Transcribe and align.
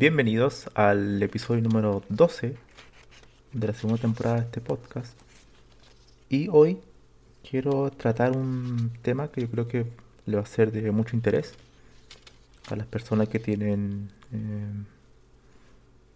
Bienvenidos 0.00 0.70
al 0.76 1.20
episodio 1.24 1.60
número 1.60 2.04
12 2.08 2.54
de 3.52 3.66
la 3.66 3.74
segunda 3.74 4.00
temporada 4.00 4.36
de 4.36 4.42
este 4.42 4.60
podcast. 4.60 5.18
Y 6.28 6.46
hoy 6.52 6.78
quiero 7.42 7.90
tratar 7.90 8.36
un 8.36 8.92
tema 9.02 9.32
que 9.32 9.40
yo 9.40 9.50
creo 9.50 9.66
que 9.66 9.86
le 10.24 10.36
va 10.36 10.44
a 10.44 10.46
ser 10.46 10.70
de 10.70 10.92
mucho 10.92 11.16
interés 11.16 11.54
a 12.70 12.76
las 12.76 12.86
personas 12.86 13.28
que 13.28 13.40
tienen 13.40 14.12
eh, 14.32 14.84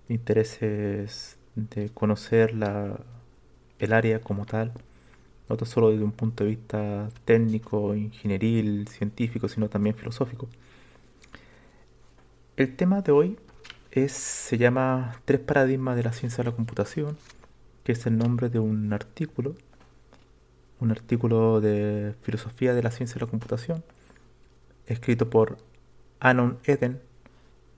intereses 0.08 1.36
de 1.56 1.88
conocer 1.88 2.55
la, 2.55 3.00
el 3.80 3.92
área 3.92 4.20
como 4.20 4.47
tal, 4.47 4.70
no 5.48 5.58
solo 5.66 5.91
desde 5.91 6.05
un 6.05 6.12
punto 6.12 6.44
de 6.44 6.50
vista 6.50 7.08
técnico, 7.25 7.97
ingenieril, 7.97 8.86
científico, 8.86 9.48
sino 9.48 9.69
también 9.69 9.97
filosófico. 9.97 10.48
El 12.56 12.77
tema 12.77 13.00
de 13.00 13.10
hoy 13.10 13.36
se 13.93 14.57
llama 14.57 15.21
Tres 15.27 15.41
paradigmas 15.41 15.97
de 15.97 16.03
la 16.03 16.12
ciencia 16.12 16.43
de 16.43 16.51
la 16.51 16.57
computación, 16.57 17.19
que 17.85 17.93
es 17.93 18.07
el 18.07 18.17
nombre 18.17 18.49
de 18.49 18.59
un 18.59 18.93
artículo, 18.93 19.55
un 20.81 20.91
artículo 20.91 21.61
de 21.61 22.15
filosofía 22.22 22.72
de 22.72 22.83
la 22.83 22.91
ciencia 22.91 23.16
de 23.16 23.27
la 23.27 23.31
computación, 23.31 23.84
escrito 24.87 25.28
por 25.28 25.59
Anon 26.21 26.59
Eden 26.65 27.03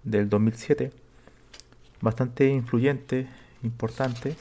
del 0.04 0.28
2007, 0.28 0.92
bastante 2.00 2.48
influyente, 2.48 3.26
importante, 3.64 4.36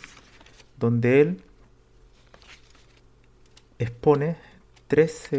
donde 0.78 1.22
él 1.22 1.44
expone 3.80 4.38
tres 4.88 5.30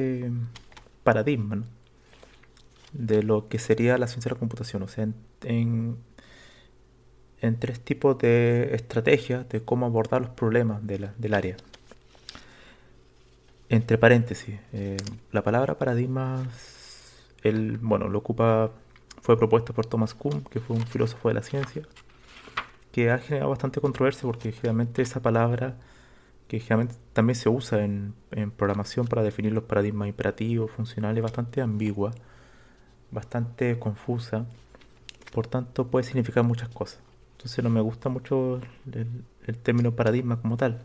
paradigmas 1.04 1.60
de 2.92 3.22
lo 3.22 3.48
que 3.48 3.60
sería 3.60 3.98
la 3.98 4.08
ciencia 4.08 4.31
de 4.31 4.34
la 4.34 4.41
computación, 4.41 4.82
o 4.82 4.88
sea, 4.88 5.06
en 5.44 5.97
tres 7.40 7.80
tipos 7.80 8.18
de 8.18 8.74
estrategias 8.74 9.48
de 9.48 9.62
cómo 9.62 9.86
abordar 9.86 10.22
los 10.22 10.30
problemas 10.30 10.86
del 10.86 11.34
área. 11.34 11.56
Entre 13.68 13.98
paréntesis, 13.98 14.58
eh, 14.72 14.96
la 15.32 15.42
palabra 15.42 15.76
paradigma, 15.78 16.46
el, 17.42 17.78
bueno, 17.78 18.08
lo 18.08 18.18
ocupa, 18.18 18.70
fue 19.20 19.36
propuesto 19.36 19.72
por 19.72 19.86
Thomas 19.86 20.14
Kuhn, 20.14 20.44
que 20.44 20.60
fue 20.60 20.76
un 20.76 20.86
filósofo 20.86 21.28
de 21.28 21.34
la 21.34 21.42
ciencia, 21.42 21.82
que 22.92 23.10
ha 23.10 23.18
generado 23.18 23.50
bastante 23.50 23.80
controversia 23.80 24.22
porque 24.22 24.52
generalmente 24.52 25.02
esa 25.02 25.20
palabra, 25.20 25.76
que 26.46 26.60
generalmente 26.60 26.94
también 27.12 27.36
se 27.36 27.48
usa 27.48 27.84
en, 27.84 28.14
en 28.30 28.50
programación 28.50 29.06
para 29.06 29.22
definir 29.22 29.52
los 29.52 29.64
paradigmas 29.64 30.08
imperativos, 30.08 30.70
funcionales, 30.70 31.22
bastante 31.22 31.60
ambigua, 31.60 32.12
bastante 33.10 33.78
confusa, 33.78 34.46
por 35.32 35.46
tanto 35.46 35.88
puede 35.88 36.04
significar 36.04 36.44
muchas 36.44 36.68
cosas. 36.68 37.03
Entonces 37.44 37.62
no 37.62 37.69
me 37.69 37.82
gusta 37.82 38.09
mucho 38.09 38.59
el, 38.91 39.59
término 39.59 39.94
paradigma 39.94 40.41
como 40.41 40.56
tal. 40.56 40.81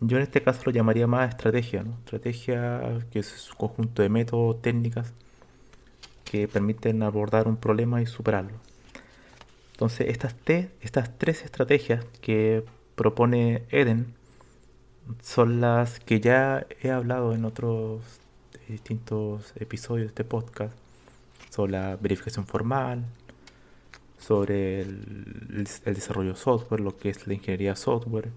Yo 0.00 0.16
en 0.16 0.22
este 0.22 0.42
caso 0.42 0.62
lo 0.64 0.72
llamaría 0.72 1.06
más 1.06 1.28
estrategia, 1.28 1.82
¿no? 1.82 1.98
Estrategia 1.98 2.98
que 3.10 3.18
es 3.18 3.50
un 3.50 3.58
conjunto 3.58 4.00
de 4.00 4.08
métodos, 4.08 4.62
técnicas 4.62 5.12
que 6.24 6.48
permiten 6.48 7.02
abordar 7.02 7.46
un 7.46 7.58
problema 7.58 8.00
y 8.00 8.06
superarlo. 8.06 8.56
Entonces 9.72 10.08
estas, 10.08 10.34
estas 10.80 11.18
tres 11.18 11.44
estrategias 11.44 12.06
que 12.22 12.64
propone 12.94 13.64
Eden 13.68 14.14
son 15.20 15.60
las 15.60 16.00
que 16.00 16.20
ya 16.20 16.66
he 16.80 16.90
hablado 16.90 17.34
en 17.34 17.44
otros 17.44 18.00
distintos 18.66 19.52
episodios 19.56 20.06
de 20.06 20.08
este 20.08 20.24
podcast. 20.24 20.74
Son 21.50 21.70
la 21.70 21.96
verificación 21.96 22.46
formal, 22.46 23.04
sobre 24.20 24.82
el, 24.82 25.66
desarrollo 25.84 26.36
software, 26.36 26.80
lo 26.80 26.96
que 26.96 27.08
es 27.08 27.26
la 27.26 27.34
ingeniería 27.34 27.74
software. 27.74 28.30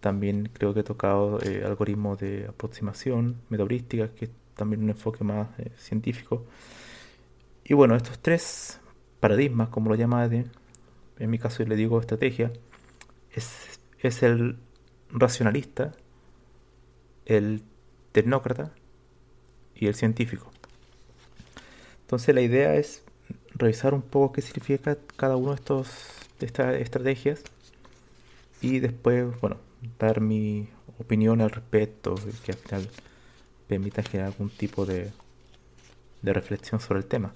También 0.00 0.50
creo 0.52 0.74
que 0.74 0.80
he 0.80 0.84
tocado 0.84 1.40
eh, 1.42 1.62
algoritmos 1.64 2.18
de 2.18 2.46
aproximación, 2.48 3.36
metodísticas, 3.48 4.10
que 4.10 4.26
es 4.26 4.30
también 4.54 4.82
un 4.82 4.90
enfoque 4.90 5.24
más 5.24 5.48
eh, 5.58 5.70
científico. 5.78 6.44
Y 7.64 7.74
bueno, 7.74 7.94
estos 7.94 8.18
tres 8.18 8.80
paradigmas, 9.20 9.68
como 9.68 9.88
lo 9.88 9.94
llama 9.94 10.26
en 10.26 10.50
mi 11.30 11.38
caso 11.38 11.62
yo 11.62 11.68
le 11.68 11.76
digo 11.76 11.98
estrategia, 12.00 12.52
es, 13.32 13.80
es 14.00 14.22
el 14.22 14.58
racionalista, 15.10 15.92
el 17.24 17.62
tecnócrata 18.12 18.72
y 19.74 19.86
el 19.86 19.94
científico. 19.94 20.50
Entonces 22.02 22.34
la 22.34 22.40
idea 22.40 22.74
es 22.74 23.05
revisar 23.56 23.94
un 23.94 24.02
poco 24.02 24.32
qué 24.32 24.42
significa 24.42 24.96
cada 25.16 25.36
uno 25.36 25.50
de 25.50 25.56
estos 25.56 25.88
de 26.38 26.46
estas 26.46 26.74
estrategias 26.76 27.42
y 28.60 28.78
después, 28.80 29.38
bueno, 29.40 29.56
dar 29.98 30.20
mi 30.20 30.68
opinión 30.98 31.40
al 31.40 31.50
respecto 31.50 32.14
y 32.26 32.32
que 32.44 32.52
al 32.52 32.58
final 32.58 32.88
permita 33.68 34.02
generar 34.02 34.32
algún 34.32 34.50
tipo 34.50 34.86
de, 34.86 35.10
de 36.22 36.32
reflexión 36.32 36.80
sobre 36.80 37.00
el 37.00 37.06
tema. 37.06 37.32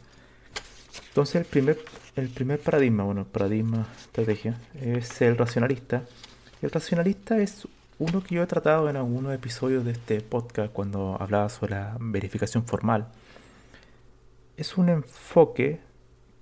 Entonces 1.09 1.37
el 1.37 1.45
primer, 1.45 1.79
el 2.17 2.29
primer 2.29 2.61
paradigma, 2.61 3.05
bueno, 3.05 3.25
paradigma 3.25 3.89
estrategia 3.99 4.59
es 4.81 5.21
el 5.23 5.37
racionalista. 5.37 6.05
El 6.63 6.71
racionalista 6.71 7.39
es 7.39 7.67
uno 7.99 8.23
que 8.23 8.37
yo 8.37 8.43
he 8.43 8.47
tratado 8.47 8.89
en 8.89 8.97
algunos 8.97 9.35
episodios 9.35 9.85
de 9.85 9.93
este 9.93 10.21
podcast 10.21 10.73
cuando 10.73 11.17
hablaba 11.21 11.49
sobre 11.49 11.73
la 11.73 11.97
verificación 12.01 12.65
formal. 12.65 13.09
Es 14.57 14.77
un 14.79 14.89
enfoque 14.89 15.81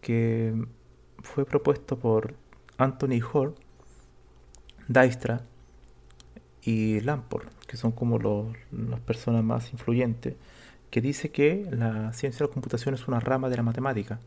que 0.00 0.55
fue 1.23 1.45
propuesto 1.45 1.99
por 1.99 2.35
Anthony 2.77 3.21
Hoare, 3.21 3.55
Dijkstra 4.89 5.43
y 6.62 7.00
Lamport, 7.00 7.53
que 7.67 7.77
son 7.77 7.93
como 7.93 8.19
las 8.71 9.00
personas 9.00 9.45
más 9.45 9.73
influyentes, 9.73 10.35
que 10.91 11.00
dice 11.00 11.31
que 11.31 11.69
la 11.71 12.12
ciencia 12.12 12.39
de 12.39 12.49
la 12.49 12.53
computación 12.55 12.95
es 12.95 13.09
una 13.09 13.21
rama 13.21 13.49
de 13.49 13.56
la 13.56 13.62
matemática, 13.62 14.21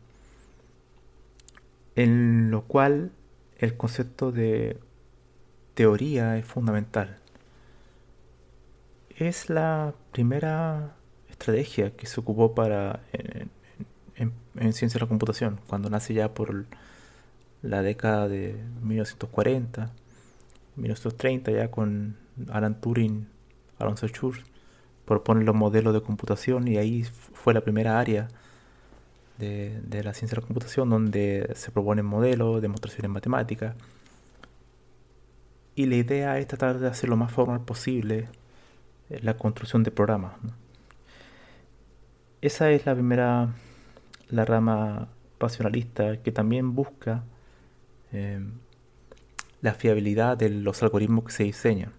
en 1.96 2.50
lo 2.50 2.62
cual 2.62 3.12
el 3.58 3.76
concepto 3.76 4.32
de 4.32 4.78
teoría 5.74 6.36
es 6.38 6.44
fundamental. 6.44 7.18
Es 9.16 9.50
la 9.50 9.94
primera 10.12 10.94
estrategia 11.28 11.96
que 11.96 12.06
se 12.06 12.20
ocupó 12.20 12.54
para 12.54 13.00
en, 13.12 13.50
ciencia 14.72 14.98
de 14.98 15.00
la 15.00 15.08
computación, 15.08 15.60
cuando 15.66 15.90
nace 15.90 16.14
ya 16.14 16.32
por 16.34 16.66
la 17.62 17.82
década 17.82 18.28
de 18.28 18.56
1940, 18.82 19.90
1930, 20.76 21.52
ya 21.52 21.70
con 21.70 22.16
Alan 22.50 22.80
Turing, 22.80 23.26
Alonso 23.78 24.06
Schur, 24.08 24.36
propone 25.04 25.44
los 25.44 25.54
modelos 25.54 25.94
de 25.94 26.00
computación 26.00 26.68
y 26.68 26.76
ahí 26.78 27.04
fue 27.04 27.54
la 27.54 27.60
primera 27.60 27.98
área 27.98 28.28
de, 29.38 30.02
la 30.04 30.14
ciencia 30.14 30.36
de 30.36 30.42
la 30.42 30.46
computación 30.46 30.90
donde 30.90 31.50
se 31.54 31.70
proponen 31.70 32.06
modelos, 32.06 32.62
demostraciones 32.62 33.10
matemáticas. 33.10 33.74
Y 35.74 35.86
la 35.86 35.96
idea 35.96 36.38
es 36.38 36.46
tratar 36.46 36.78
de 36.78 36.88
hacer 36.88 37.08
lo 37.08 37.16
más 37.16 37.32
formal 37.32 37.64
posible 37.64 38.28
la 39.08 39.36
construcción 39.36 39.82
de 39.82 39.90
programas. 39.90 40.34
Esa 42.40 42.70
es 42.70 42.86
la 42.86 42.94
primera, 42.94 43.54
la 44.32 44.44
rama 44.44 45.08
pasionalista 45.38 46.16
que 46.22 46.32
también 46.32 46.74
busca 46.74 47.22
eh, 48.12 48.40
la 49.60 49.74
fiabilidad 49.74 50.36
de 50.36 50.48
los 50.48 50.82
algoritmos 50.82 51.24
que 51.26 51.32
se 51.32 51.44
diseñan. 51.44 51.92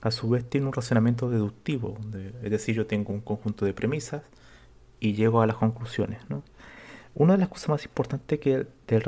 A 0.00 0.10
su 0.10 0.30
vez 0.30 0.48
tiene 0.48 0.66
un 0.66 0.72
razonamiento 0.72 1.28
deductivo, 1.28 1.98
es 2.42 2.50
decir, 2.50 2.74
yo 2.74 2.86
tengo 2.86 3.12
un 3.12 3.20
conjunto 3.20 3.66
de 3.66 3.74
premisas 3.74 4.22
y 4.98 5.12
llego 5.12 5.42
a 5.42 5.46
las 5.46 5.56
conclusiones. 5.56 6.20
Una 7.14 7.34
de 7.34 7.40
las 7.40 7.48
cosas 7.48 7.68
más 7.68 7.84
importantes 7.84 8.40
que 8.40 8.66
del, 8.86 9.02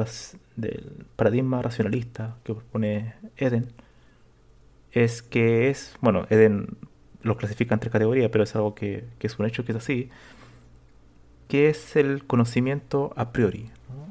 del 0.56 1.06
paradigma 1.16 1.62
racionalista 1.62 2.36
que 2.44 2.52
propone 2.52 3.14
Eden 3.38 3.72
es 4.92 5.22
que 5.22 5.70
es, 5.70 5.96
bueno, 6.02 6.26
Eden 6.28 6.76
lo 7.22 7.38
clasifica 7.38 7.72
en 7.72 7.80
tres 7.80 7.92
categorías, 7.92 8.28
pero 8.30 8.44
es 8.44 8.54
algo 8.54 8.74
que, 8.74 9.04
que 9.18 9.28
es 9.28 9.38
un 9.38 9.46
hecho 9.46 9.64
que 9.64 9.72
es 9.72 9.78
así, 9.78 10.10
que 11.52 11.68
es 11.68 11.96
el 11.96 12.24
conocimiento 12.24 13.12
a 13.14 13.30
priori. 13.30 13.68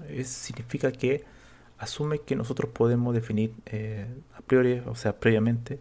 Es, 0.07 0.27
significa 0.27 0.91
que 0.91 1.25
asume 1.79 2.19
que 2.19 2.35
nosotros 2.35 2.69
podemos 2.71 3.15
definir 3.15 3.55
eh, 3.65 4.05
a 4.37 4.41
priori, 4.41 4.83
o 4.85 4.93
sea, 4.93 5.19
previamente, 5.19 5.79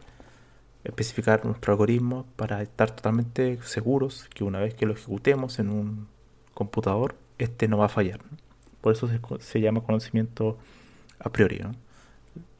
especificar 0.85 1.45
nuestro 1.45 1.75
algoritmo 1.75 2.25
para 2.37 2.62
estar 2.62 2.91
totalmente 2.91 3.59
seguros 3.62 4.27
que 4.33 4.43
una 4.43 4.59
vez 4.59 4.73
que 4.73 4.87
lo 4.87 4.95
ejecutemos 4.95 5.59
en 5.59 5.69
un 5.69 6.09
computador, 6.55 7.15
este 7.37 7.69
no 7.69 7.77
va 7.77 7.85
a 7.85 7.91
fallar. 7.91 8.23
Por 8.81 8.95
eso 8.95 9.07
se, 9.41 9.61
llama 9.61 9.83
conocimiento 9.83 10.57
a 11.19 11.29
priori. 11.29 11.61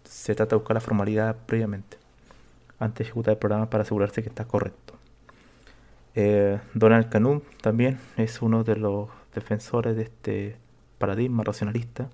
Se 0.05 0.35
trata 0.35 0.57
de 0.57 0.59
buscar 0.59 0.75
la 0.75 0.83
formalidad 0.83 1.39
previamente, 1.47 1.97
antes 2.79 2.99
de 2.99 3.05
ejecutar 3.05 3.33
el 3.33 3.39
programa 3.39 3.71
para 3.71 3.81
asegurarse 3.81 4.23
que 4.23 4.29
está 4.29 4.45
correcto. 4.45 5.00
Eh, 6.15 6.59
Donald 6.75 7.09
Canum 7.09 7.41
también 7.61 7.99
es 8.17 8.43
uno 8.43 8.65
de 8.65 8.77
los 8.77 9.09
defensores 9.35 9.97
de 9.97 10.03
este 10.03 10.57
paradigma 10.99 11.45
racionalista. 11.45 12.09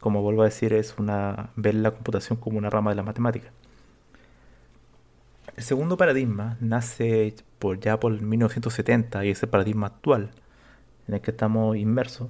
Como 0.00 0.22
vuelvo 0.22 0.42
a 0.42 0.46
decir, 0.46 0.72
es 0.72 0.96
una 0.98 1.50
ver 1.56 1.74
la 1.74 1.92
computación 1.92 2.38
como 2.38 2.58
una 2.58 2.70
rama 2.70 2.90
de 2.90 2.96
la 2.96 3.02
matemática. 3.02 3.50
El 5.56 5.62
segundo 5.62 5.96
paradigma 5.96 6.56
nace 6.60 7.34
por 7.58 7.78
ya 7.78 8.00
por 8.00 8.20
1970 8.20 9.24
y 9.24 9.30
es 9.30 9.42
el 9.42 9.48
paradigma 9.48 9.86
actual 9.86 10.30
en 11.08 11.14
el 11.14 11.20
que 11.20 11.30
estamos 11.30 11.76
inmersos, 11.76 12.28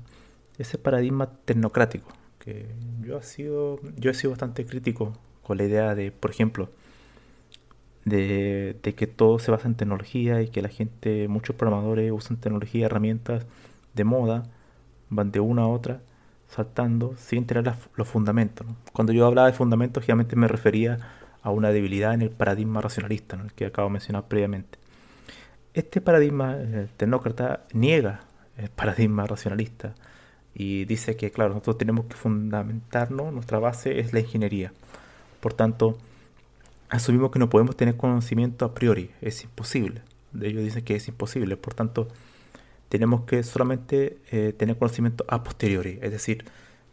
ese 0.58 0.78
paradigma 0.78 1.30
tecnocrático, 1.44 2.10
que 2.38 2.66
yo, 3.02 3.18
he 3.18 3.22
sido, 3.22 3.80
yo 3.96 4.10
he 4.10 4.14
sido 4.14 4.30
bastante 4.30 4.66
crítico 4.66 5.12
con 5.42 5.58
la 5.58 5.64
idea 5.64 5.94
de, 5.94 6.10
por 6.10 6.30
ejemplo, 6.30 6.68
de, 8.04 8.94
que 8.96 9.06
todo 9.06 9.38
se 9.38 9.50
basa 9.50 9.68
en 9.68 9.74
tecnología 9.74 10.42
y 10.42 10.48
que 10.48 10.62
la 10.62 10.68
gente, 10.68 11.28
muchos 11.28 11.56
programadores 11.56 12.10
usan 12.12 12.36
tecnología, 12.38 12.86
herramientas 12.86 13.46
de 13.94 14.04
moda, 14.04 14.44
van 15.10 15.30
de 15.30 15.40
una 15.40 15.62
a 15.62 15.68
otra, 15.68 16.00
saltando 16.48 17.14
sin 17.16 17.46
tener 17.46 17.72
los 17.96 18.08
fundamentos. 18.08 18.66
Cuando 18.92 19.12
yo 19.12 19.26
hablaba 19.26 19.48
de 19.48 19.54
fundamentos, 19.54 20.04
generalmente 20.04 20.36
me 20.36 20.48
refería 20.48 20.98
a 21.42 21.50
una 21.50 21.70
debilidad 21.70 22.14
en 22.14 22.22
el 22.22 22.30
paradigma 22.30 22.80
racionalista, 22.80 23.40
el 23.42 23.52
que 23.52 23.66
acabo 23.66 23.88
de 23.88 23.92
mencionar 23.92 24.28
previamente. 24.28 24.78
Este 25.74 26.00
paradigma 26.00 26.56
el 26.56 26.88
tecnócrata 26.88 27.64
niega 27.72 28.20
el 28.58 28.68
paradigma 28.68 29.26
racionalista 29.26 29.94
y 30.54 30.84
dice 30.84 31.16
que, 31.16 31.30
claro, 31.30 31.50
nosotros 31.50 31.78
tenemos 31.78 32.06
que 32.06 32.14
fundamentarnos, 32.14 33.32
nuestra 33.32 33.58
base 33.58 33.98
es 33.98 34.12
la 34.12 34.20
ingeniería. 34.20 34.72
Por 35.40 35.54
tanto, 35.54 35.96
asumimos 36.92 37.30
que 37.30 37.38
no 37.38 37.48
podemos 37.48 37.74
tener 37.74 37.96
conocimiento 37.96 38.66
a 38.66 38.74
priori, 38.74 39.10
es 39.22 39.42
imposible. 39.44 40.02
De 40.32 40.48
ellos 40.48 40.62
dicen 40.62 40.84
que 40.84 40.94
es 40.94 41.08
imposible, 41.08 41.56
por 41.56 41.72
tanto, 41.74 42.08
tenemos 42.90 43.22
que 43.22 43.42
solamente 43.42 44.18
eh, 44.30 44.52
tener 44.56 44.76
conocimiento 44.76 45.24
a 45.28 45.42
posteriori, 45.42 45.98
es 46.02 46.12
decir, 46.12 46.44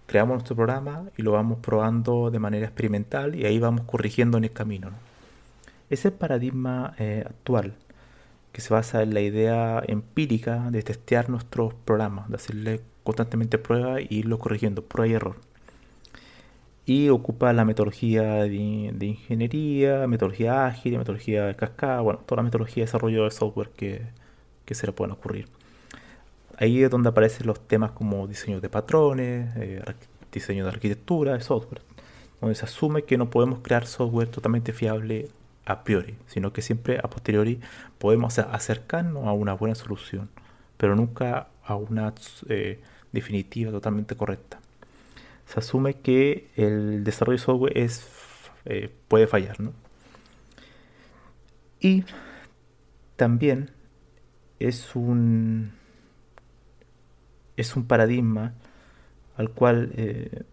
creamos 0.07 0.35
nuestro 0.35 0.55
programa 0.55 1.09
y 1.17 1.21
lo 1.21 1.33
vamos 1.33 1.59
probando 1.59 2.31
de 2.31 2.39
manera 2.39 2.65
experimental 2.65 3.35
y 3.35 3.45
ahí 3.45 3.59
vamos 3.59 3.81
corrigiendo 3.85 4.37
en 4.37 4.45
el 4.45 4.53
camino. 4.53 4.91
Ese 5.89 6.11
paradigma 6.11 6.95
eh, 6.97 7.25
actual, 7.25 7.75
que 8.53 8.61
se 8.61 8.73
basa 8.73 9.03
en 9.03 9.13
la 9.13 9.21
idea 9.21 9.83
empírica 9.85 10.71
de 10.71 10.81
testear 10.81 11.29
nuestros 11.29 11.73
programas, 11.73 12.29
de 12.29 12.35
hacerle 12.35 12.81
constantemente 13.03 13.57
prueba 13.57 13.99
y 13.99 14.07
irlo 14.09 14.39
corrigiendo, 14.39 14.83
prueba 14.85 15.07
y 15.07 15.13
error 15.13 15.48
y 16.89 17.09
ocupa 17.09 17.53
la 17.53 17.65
metodología 17.65 18.45
de, 18.45 18.55
ingeniería, 19.05 20.07
metodología 20.07 20.65
ágil, 20.65 20.97
metodología 20.97 21.45
de 21.45 21.55
cascada, 21.55 22.01
bueno, 22.01 22.19
toda 22.25 22.37
la 22.37 22.43
metodología 22.43 22.81
de 22.81 22.87
desarrollo 22.87 23.25
de 23.25 23.31
software 23.31 23.69
que, 23.69 24.01
se 24.71 24.87
le 24.87 24.93
pueden 24.93 25.11
ocurrir. 25.11 25.47
Ahí 26.57 26.81
es 26.81 26.89
donde 26.89 27.09
aparecen 27.09 27.45
los 27.45 27.59
temas 27.59 27.91
como 27.91 28.25
diseño 28.25 28.59
de 28.59 28.69
patrones, 28.69 29.55
eh, 29.57 29.83
diseño 30.31 30.63
de 30.63 30.71
arquitectura 30.71 31.33
de 31.33 31.41
software, 31.41 31.83
donde 32.41 32.55
se 32.55 32.65
asume 32.65 33.03
que 33.03 33.19
no 33.19 33.29
podemos 33.29 33.59
crear 33.59 33.85
software 33.85 34.27
totalmente 34.27 34.73
fiable 34.73 35.29
a 35.65 35.83
priori, 35.83 36.15
sino 36.25 36.53
que 36.53 36.63
siempre 36.63 36.97
a 36.97 37.07
posteriori 37.07 37.59
podemos 37.99 38.39
acercarnos 38.39 39.27
a 39.27 39.31
una 39.33 39.53
buena 39.53 39.75
solución, 39.75 40.27
pero 40.77 40.95
nunca 40.95 41.49
a 41.63 41.75
una 41.75 42.15
eh, 42.47 42.79
definitiva 43.11 43.71
totalmente 43.71 44.15
correcta 44.15 44.59
se 45.49 45.59
asume 45.59 45.95
que 45.95 46.51
el 46.55 47.03
desarrollo 47.03 47.39
de 47.39 47.43
software 47.43 47.77
es, 47.77 48.07
eh, 48.65 48.93
puede 49.07 49.25
fallar. 49.25 49.59
¿no? 49.59 49.73
Y 51.79 52.05
también 53.15 53.71
es 54.59 54.95
un, 54.95 55.71
es 57.57 57.75
un 57.75 57.87
paradigma 57.87 58.53
al 59.37 59.49
cual 59.49 59.91
eh, 59.95 60.43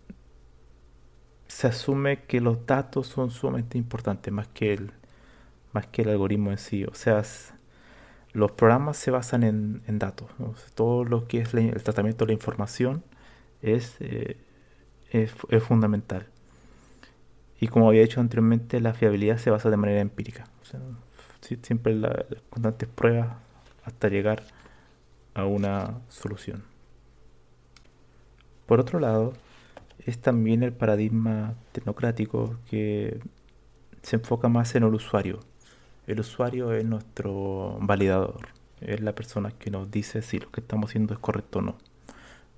se 1.46 1.66
asume 1.66 2.22
que 2.22 2.40
los 2.40 2.64
datos 2.64 3.06
son 3.06 3.30
sumamente 3.30 3.76
importantes 3.76 4.32
más 4.32 4.48
que 4.48 4.72
el, 4.72 4.92
más 5.74 5.88
que 5.88 6.02
el 6.02 6.08
algoritmo 6.08 6.52
en 6.52 6.58
sí. 6.58 6.84
O 6.84 6.94
sea, 6.94 7.22
los 8.32 8.52
programas 8.52 8.96
se 8.96 9.10
basan 9.10 9.42
en, 9.42 9.98
datos. 9.98 10.30
todo 10.74 11.04
lo 11.04 11.28
que 11.28 11.40
es 11.40 11.52
el 11.52 11.82
tratamiento 11.82 12.24
de 12.24 12.28
la 12.28 12.32
información 12.32 13.04
es, 13.60 13.96
eh, 14.00 14.38
es, 15.10 15.32
fundamental. 15.62 16.26
Y 17.58 17.68
como 17.68 17.88
había 17.88 18.02
dicho 18.02 18.20
anteriormente, 18.20 18.80
la 18.80 18.94
fiabilidad 18.94 19.38
se 19.38 19.50
basa 19.50 19.70
de 19.70 19.76
manera 19.76 20.00
empírica. 20.00 20.44
siempre 21.40 21.94
las 21.94 22.12
constantes 22.50 22.88
pruebas 22.88 23.36
hasta 23.84 24.08
llegar 24.08 24.42
a 25.34 25.44
una 25.44 26.00
solución. 26.08 26.64
Por 28.66 28.80
otro 28.80 28.98
lado, 28.98 29.32
es 30.04 30.18
también 30.18 30.62
el 30.62 30.72
paradigma 30.72 31.54
tecnocrático 31.72 32.56
que 32.68 33.20
se 34.02 34.16
enfoca 34.16 34.48
más 34.48 34.74
en 34.74 34.82
el 34.82 34.94
usuario. 34.94 35.40
El 36.06 36.20
usuario 36.20 36.72
es 36.72 36.84
nuestro 36.84 37.78
validador, 37.80 38.48
es 38.80 39.00
la 39.00 39.14
persona 39.14 39.50
que 39.50 39.70
nos 39.70 39.90
dice 39.90 40.22
si 40.22 40.38
lo 40.38 40.50
que 40.50 40.60
estamos 40.60 40.90
haciendo 40.90 41.14
es 41.14 41.20
correcto 41.20 41.60
o 41.60 41.62
no. 41.62 41.76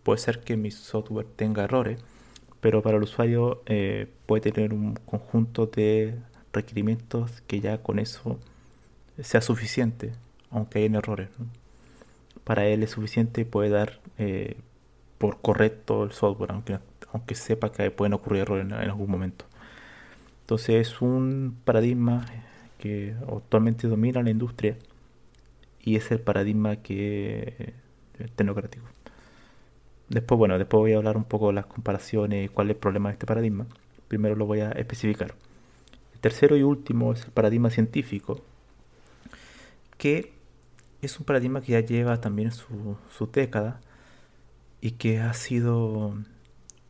Puede 0.02 0.18
ser 0.18 0.40
que 0.40 0.56
mi 0.56 0.70
software 0.70 1.26
tenga 1.36 1.64
errores, 1.64 2.00
pero 2.60 2.82
para 2.82 2.96
el 2.96 3.04
usuario 3.04 3.62
eh, 3.66 4.08
puede 4.26 4.52
tener 4.52 4.72
un 4.72 4.94
conjunto 4.94 5.66
de 5.66 6.16
requerimientos 6.52 7.42
que 7.46 7.60
ya 7.60 7.78
con 7.78 7.98
eso 7.98 8.38
sea 9.20 9.40
suficiente, 9.40 10.12
aunque 10.50 10.80
hayan 10.80 10.96
errores. 10.96 11.28
Para 12.44 12.66
él 12.66 12.82
es 12.82 12.90
suficiente 12.90 13.42
y 13.42 13.44
puede 13.44 13.70
dar 13.70 14.00
eh, 14.16 14.56
por 15.18 15.40
correcto 15.40 16.04
el 16.04 16.12
software, 16.12 16.52
aunque, 16.52 16.78
aunque 17.12 17.34
sepa 17.34 17.70
que 17.72 17.90
pueden 17.90 18.14
ocurrir 18.14 18.42
errores 18.42 18.64
en, 18.64 18.72
algún 18.72 19.10
momento. 19.10 19.44
Entonces 20.42 20.88
es 20.88 21.02
un 21.02 21.56
paradigma 21.64 22.26
que 22.78 23.14
actualmente 23.22 23.88
domina 23.88 24.22
la 24.22 24.30
industria 24.30 24.76
y 25.82 25.96
es 25.96 26.10
el 26.10 26.20
paradigma 26.20 26.76
que 26.76 27.74
es 28.18 28.30
tecnocrático. 28.32 28.86
Después, 30.08 30.38
bueno, 30.38 30.58
después 30.58 30.80
voy 30.80 30.92
a 30.92 30.96
hablar 30.96 31.16
un 31.16 31.24
poco 31.24 31.48
de 31.48 31.54
las 31.54 31.66
comparaciones 31.66 32.46
y 32.46 32.48
cuál 32.48 32.68
es 32.68 32.76
el 32.76 32.80
problema 32.80 33.10
de 33.10 33.14
este 33.14 33.26
paradigma. 33.26 33.66
Primero 34.08 34.36
lo 34.36 34.46
voy 34.46 34.60
a 34.60 34.70
especificar. 34.70 35.34
El 36.14 36.20
tercero 36.20 36.56
y 36.56 36.62
último 36.62 37.12
es 37.12 37.24
el 37.24 37.30
paradigma 37.30 37.70
científico, 37.70 38.40
que 39.98 40.32
es 41.02 41.18
un 41.18 41.26
paradigma 41.26 41.60
que 41.60 41.72
ya 41.72 41.80
lleva 41.80 42.20
también 42.20 42.52
su, 42.52 42.96
su 43.10 43.30
década 43.30 43.80
y 44.80 44.92
que 44.92 45.20
ha 45.20 45.32
sido 45.34 46.14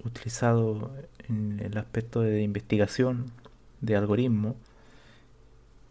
utilizado 0.05 0.93
en 1.29 1.61
el 1.61 1.77
aspecto 1.77 2.21
de 2.21 2.43
investigación 2.43 3.33
de 3.81 3.97
algoritmo 3.97 4.57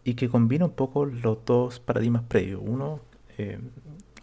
y 0.04 0.16
que 0.16 0.30
combina 0.30 0.66
un 0.66 0.72
poco 0.72 1.06
los 1.06 1.44
dos 1.46 1.80
paradigmas 1.80 2.24
previos. 2.24 2.62
Uno, 2.64 3.02
eh, 3.38 3.60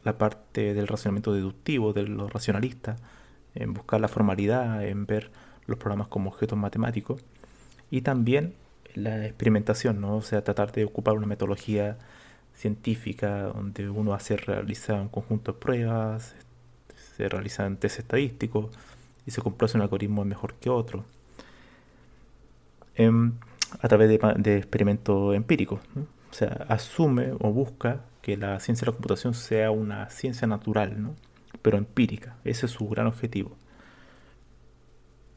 la 0.04 0.18
parte 0.18 0.74
del 0.74 0.86
razonamiento 0.86 1.32
deductivo, 1.32 1.92
de 1.92 2.04
los 2.04 2.32
racionalistas, 2.32 3.00
en 3.54 3.72
buscar 3.74 4.00
la 4.00 4.08
formalidad, 4.08 4.84
en 4.86 5.06
ver 5.06 5.30
los 5.66 5.78
programas 5.78 6.08
como 6.08 6.30
objetos 6.30 6.58
matemáticos, 6.58 7.24
y 7.90 8.02
también 8.02 8.54
la 8.94 9.26
experimentación, 9.26 10.00
¿no? 10.00 10.16
o 10.16 10.22
sea, 10.22 10.44
tratar 10.44 10.72
de 10.72 10.84
ocupar 10.84 11.14
una 11.14 11.26
metodología 11.26 11.98
científica 12.54 13.42
donde 13.44 13.88
uno 13.88 14.14
hace 14.14 14.36
realiza 14.36 14.94
un 14.94 15.08
conjunto 15.08 15.52
de 15.52 15.58
pruebas, 15.58 16.34
se 17.16 17.28
realizan 17.28 17.76
test 17.76 17.98
estadísticos 18.00 18.70
y 19.26 19.30
se 19.30 19.42
comprueba 19.42 19.70
si 19.70 19.76
un 19.76 19.82
algoritmo 19.82 20.22
es 20.22 20.28
mejor 20.28 20.54
que 20.54 20.70
otro. 20.70 21.04
Em, 22.96 23.32
a 23.80 23.88
través 23.88 24.08
de, 24.08 24.56
experimentos 24.56 25.34
empíricos. 25.34 25.80
O 26.34 26.36
sea, 26.36 26.66
asume 26.68 27.30
o 27.38 27.52
busca 27.52 28.00
que 28.20 28.36
la 28.36 28.58
ciencia 28.58 28.84
de 28.84 28.90
la 28.90 28.96
computación 28.96 29.34
sea 29.34 29.70
una 29.70 30.10
ciencia 30.10 30.48
natural, 30.48 31.00
¿no? 31.00 31.14
pero 31.62 31.78
empírica. 31.78 32.34
Ese 32.42 32.66
es 32.66 32.72
su 32.72 32.88
gran 32.88 33.06
objetivo. 33.06 33.52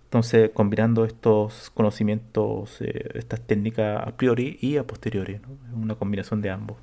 Entonces, 0.05 0.49
combinando 0.55 1.05
estos 1.05 1.69
conocimientos, 1.69 2.81
eh, 2.81 3.11
estas 3.13 3.41
técnicas 3.41 4.07
a 4.07 4.17
priori 4.17 4.57
y 4.59 4.77
a 4.77 4.87
posteriori, 4.87 5.39
una 5.71 5.93
combinación 5.93 6.41
de 6.41 6.49
ambos. 6.49 6.77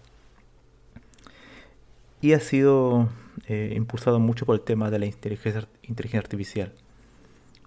Y 2.21 2.35
ha 2.35 2.41
sido 2.41 3.09
eh, 3.49 3.73
impulsado 3.75 4.21
mucho 4.21 4.47
por 4.47 4.55
el 4.55 4.61
tema 4.61 4.93
de 4.93 5.01
la 5.01 5.07
inteligencia, 5.07 5.67
inteligencia 5.83 6.21
artificial, 6.21 6.73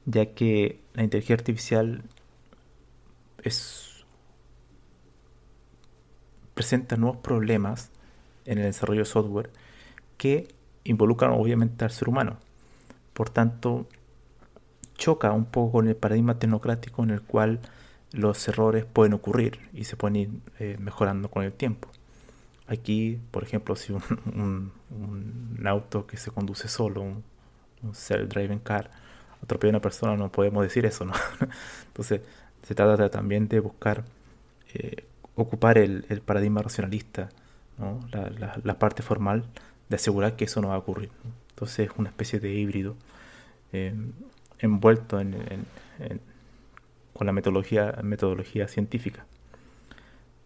ya 0.06 0.27
que 0.27 0.80
la 0.94 1.04
inteligencia 1.04 1.36
artificial 1.36 2.04
es, 3.44 3.87
presenta 6.58 6.98
nuevos 6.98 7.20
problemas 7.20 7.92
en 8.46 8.58
el 8.58 8.64
desarrollo 8.64 9.02
de 9.02 9.06
software 9.06 9.52
que 10.18 10.48
involucran 10.86 11.32
obviamente 11.34 11.86
al 11.86 11.92
ser 11.92 12.10
humano. 12.10 12.38
Por 13.14 13.30
tanto, 13.30 13.88
choca 14.96 15.32
un 15.34 15.46
poco 15.46 15.74
con 15.74 15.88
el 15.88 15.96
paradigma 15.96 16.40
tecnocrático 16.40 17.04
en 17.04 17.12
el 17.12 17.22
cual 17.22 17.60
los 18.12 18.48
errores 18.48 18.86
pueden 18.86 19.14
ocurrir 19.14 19.70
y 19.72 19.84
se 19.84 19.98
pueden 19.98 20.16
ir 20.16 20.30
eh, 20.58 20.78
mejorando 20.80 21.30
con 21.30 21.44
el 21.44 21.54
tiempo. 21.54 21.90
Aquí, 22.66 23.20
por 23.30 23.44
ejemplo, 23.44 23.76
si 23.76 23.94
un, 23.94 24.72
auto 25.64 26.08
que 26.08 26.18
se 26.18 26.32
conduce 26.32 26.68
solo, 26.70 27.02
un, 27.02 27.24
un 27.84 27.94
self-driving 27.94 28.64
car, 28.64 28.90
atropella 29.44 29.70
a 29.70 29.76
una 29.76 29.82
persona, 29.82 30.18
no 30.18 30.32
podemos 30.32 30.64
decir 30.64 30.88
eso, 30.88 31.06
¿no? 31.06 31.14
Entonces, 31.88 32.22
se 32.64 32.74
trata 32.74 33.10
también 33.12 33.48
de 33.48 33.60
buscar 33.60 34.06
eh, 34.74 35.06
ocupar 35.38 35.77
el, 35.77 36.03
paradigma 36.25 36.62
racionalista, 36.62 37.29
la, 38.63 38.79
parte 38.79 39.03
formal, 39.03 39.46
de 39.88 39.96
asegurar 39.96 40.36
que 40.36 40.46
eso 40.46 40.62
no 40.62 40.70
va 40.70 40.75
a 40.75 40.79
ocurrir. 40.79 41.12
Entonces 41.51 41.89
es 41.89 41.98
una 41.98 42.10
especie 42.10 42.39
de 42.39 42.53
híbrido 42.53 42.96
eh, 43.72 43.94
envuelto 44.60 45.20
en, 45.20 45.36
con 47.13 47.27
la 47.27 47.34
metodología, 47.34 48.00
metodología 48.03 48.67
científica. 48.67 49.25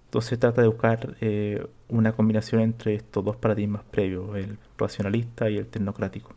Entonces 0.05 0.37
trata 0.37 0.61
de 0.61 0.67
buscar 0.67 1.15
eh, 1.21 1.65
una 1.87 2.11
combinación 2.11 2.61
entre 2.61 2.95
estos 2.95 3.23
dos 3.23 3.37
paradigmas 3.37 3.83
previos, 3.83 4.35
el 4.35 4.57
racionalista 4.77 5.49
y 5.49 5.57
el 5.57 5.67
tecnocrático. 5.67 6.33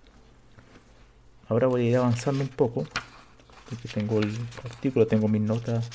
Ahora 1.49 1.67
voy 1.67 1.87
a 1.87 1.91
ir 1.91 1.97
avanzando 1.97 2.43
un 2.43 2.49
poco 2.49 2.87
porque 3.69 3.89
tengo 3.89 4.21
el 4.21 4.33
artículo, 4.63 5.09
tengo 5.09 5.27
mis 5.27 5.43
notas 5.43 5.91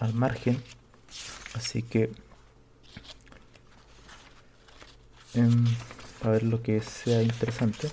al 0.00 0.14
margen, 0.14 0.60
así 1.56 1.82
que 1.82 2.10
em, 5.34 5.64
a 6.22 6.30
ver 6.30 6.42
lo 6.42 6.62
que 6.62 6.80
sea 6.80 7.22
interesante. 7.22 7.90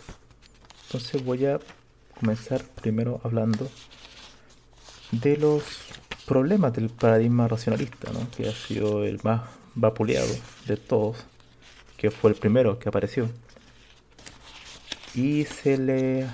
Entonces 0.85 1.23
voy 1.23 1.45
a 1.45 1.59
comenzar 2.19 2.63
primero 2.63 3.19
hablando 3.23 3.69
de 5.11 5.37
los 5.37 5.63
problemas 6.25 6.73
del 6.73 6.89
paradigma 6.89 7.47
racionalista, 7.47 8.11
que 8.35 8.47
ha 8.47 8.53
sido 8.53 9.03
el 9.03 9.19
más 9.23 9.41
vapuleado 9.75 10.33
de 10.65 10.77
todos, 10.77 11.17
que 11.97 12.11
fue 12.11 12.31
el 12.31 12.35
primero 12.35 12.79
que 12.79 12.89
apareció. 12.89 13.29
Y 15.15 15.45
se 15.45 15.77
le 15.77 16.27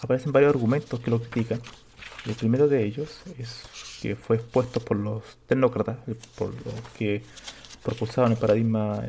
aparecen 0.00 0.32
varios 0.32 0.50
argumentos 0.50 1.00
que 1.00 1.10
lo 1.10 1.20
critican. 1.20 1.60
El 2.26 2.34
primero 2.34 2.68
de 2.68 2.84
ellos 2.84 3.20
es 3.38 3.62
que 4.00 4.16
fue 4.16 4.36
expuesto 4.36 4.80
por 4.80 4.96
los 4.96 5.22
tecnócratas, 5.46 5.96
eh, 6.06 6.16
por 6.36 6.48
los 6.48 6.74
que 6.96 7.22
propulsaban 7.82 8.32
el 8.32 8.38
paradigma 8.38 9.02
eh, 9.04 9.08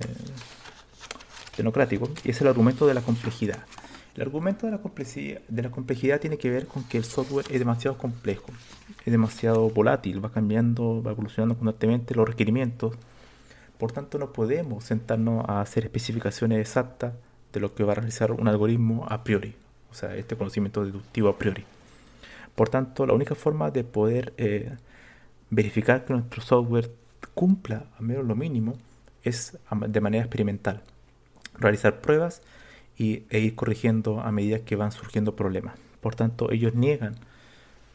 democrático, 1.58 2.10
y 2.24 2.32
es 2.32 2.42
el 2.42 2.48
argumento 2.48 2.88
de 2.88 2.94
la 2.94 3.02
complejidad. 3.02 3.60
El 4.16 4.24
argumento 4.24 4.66
de 4.66 4.74
la, 4.74 4.80
complejidad, 4.80 5.42
de 5.48 5.62
la 5.62 5.72
complejidad 5.72 6.20
tiene 6.20 6.38
que 6.38 6.50
ver 6.50 6.66
con 6.66 6.84
que 6.84 6.98
el 6.98 7.06
software 7.06 7.46
es 7.50 7.60
demasiado 7.60 7.98
complejo, 7.98 8.52
es 9.06 9.12
demasiado 9.12 9.70
volátil, 9.70 10.24
va 10.24 10.32
cambiando, 10.32 11.02
va 11.02 11.12
evolucionando 11.12 11.56
constantemente 11.56 12.16
los 12.16 12.28
requerimientos. 12.28 12.96
Por 13.78 13.94
tanto, 13.94 14.18
no 14.18 14.34
podemos 14.34 14.84
sentarnos 14.84 15.46
a 15.48 15.62
hacer 15.62 15.86
especificaciones 15.86 16.60
exactas 16.60 17.14
de 17.54 17.60
lo 17.60 17.74
que 17.76 17.84
va 17.84 17.94
a 17.94 17.96
realizar 17.96 18.32
un 18.32 18.48
algoritmo 18.48 19.06
a 19.08 19.24
priori 19.24 19.56
o 19.92 19.94
sea, 19.94 20.16
este 20.16 20.36
conocimiento 20.36 20.86
deductivo 20.86 21.30
a 21.30 21.38
priori. 21.38 21.66
Por 22.60 22.68
tanto, 22.68 23.06
la 23.06 23.14
única 23.14 23.36
forma 23.36 23.72
de 23.72 23.86
poder 23.86 24.34
eh, 24.36 24.76
verificar 25.50 26.04
que 26.04 26.12
nuestro 26.12 26.42
software 26.42 26.92
cumpla 27.34 27.86
al 27.98 28.06
menos 28.06 28.26
lo 28.26 28.36
mínimo 28.36 28.74
es 29.24 29.58
de 29.88 30.02
manera 30.02 30.26
experimental. 30.26 30.82
Realizar 31.58 32.02
pruebas 32.02 32.42
y, 32.98 33.24
e 33.30 33.40
ir 33.40 33.56
corrigiendo 33.56 34.20
a 34.20 34.34
medida 34.34 34.60
que 34.60 34.76
van 34.76 34.92
surgiendo 34.92 35.38
problemas. 35.38 35.76
Por 36.02 36.16
tanto, 36.16 36.52
ellos 36.52 36.76
niegan 36.76 37.16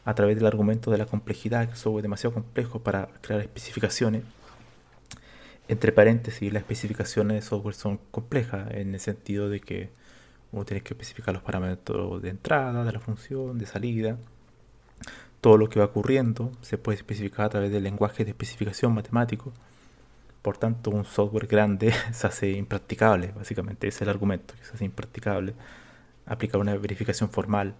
a 0.03 0.15
través 0.15 0.35
del 0.35 0.47
argumento 0.47 0.89
de 0.89 0.97
la 0.97 1.05
complejidad, 1.05 1.65
que 1.65 1.73
el 1.73 1.77
software 1.77 1.99
es 1.99 2.03
demasiado 2.05 2.33
complejo 2.33 2.79
para 2.79 3.09
crear 3.21 3.41
especificaciones. 3.41 4.23
Entre 5.67 5.91
paréntesis, 5.91 6.51
las 6.51 6.61
especificaciones 6.61 7.35
de 7.35 7.41
software 7.43 7.75
son 7.75 7.99
complejas 8.09 8.71
en 8.71 8.95
el 8.95 8.99
sentido 8.99 9.47
de 9.47 9.59
que 9.59 9.91
Vos 10.55 10.65
tenés 10.65 10.83
que 10.83 10.93
especificar 10.93 11.33
los 11.33 11.43
parámetros 11.43 12.21
de 12.21 12.29
entrada, 12.29 12.85
de 12.85 12.93
la 12.93 12.99
función, 13.01 13.57
de 13.57 13.65
salida. 13.65 14.17
Todo 15.45 15.59
lo 15.59 15.69
que 15.69 15.77
va 15.77 15.85
ocurriendo 15.85 16.51
se 16.63 16.79
puede 16.79 16.97
especificar 16.97 17.45
a 17.45 17.49
través 17.49 17.71
del 17.71 17.83
lenguaje 17.83 18.25
de 18.25 18.31
especificación 18.31 18.95
matemático. 18.95 19.53
Por 20.41 20.57
tanto, 20.57 20.89
un 20.89 21.05
software 21.05 21.45
grande 21.45 21.93
se 22.13 22.25
hace 22.25 22.49
impracticable, 22.53 23.31
básicamente 23.35 23.87
es 23.87 24.01
el 24.01 24.09
argumento, 24.09 24.55
que 24.55 24.65
se 24.65 24.73
hace 24.73 24.85
impracticable 24.85 25.53
aplicar 26.25 26.59
una 26.59 26.75
verificación 26.75 27.29
formal 27.29 27.75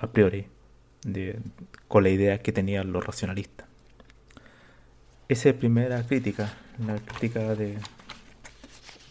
a 0.00 0.08
priori 0.08 0.48
con 1.86 2.02
la 2.02 2.08
idea 2.08 2.38
que 2.38 2.50
tenían 2.50 2.90
los 2.90 3.06
racionalistas. 3.06 3.68
Esa 5.28 5.50
es 5.50 5.54
la 5.54 5.60
primera 5.60 6.02
crítica, 6.02 6.54
la 6.84 6.96
crítica 6.96 7.54
de, 7.54 7.78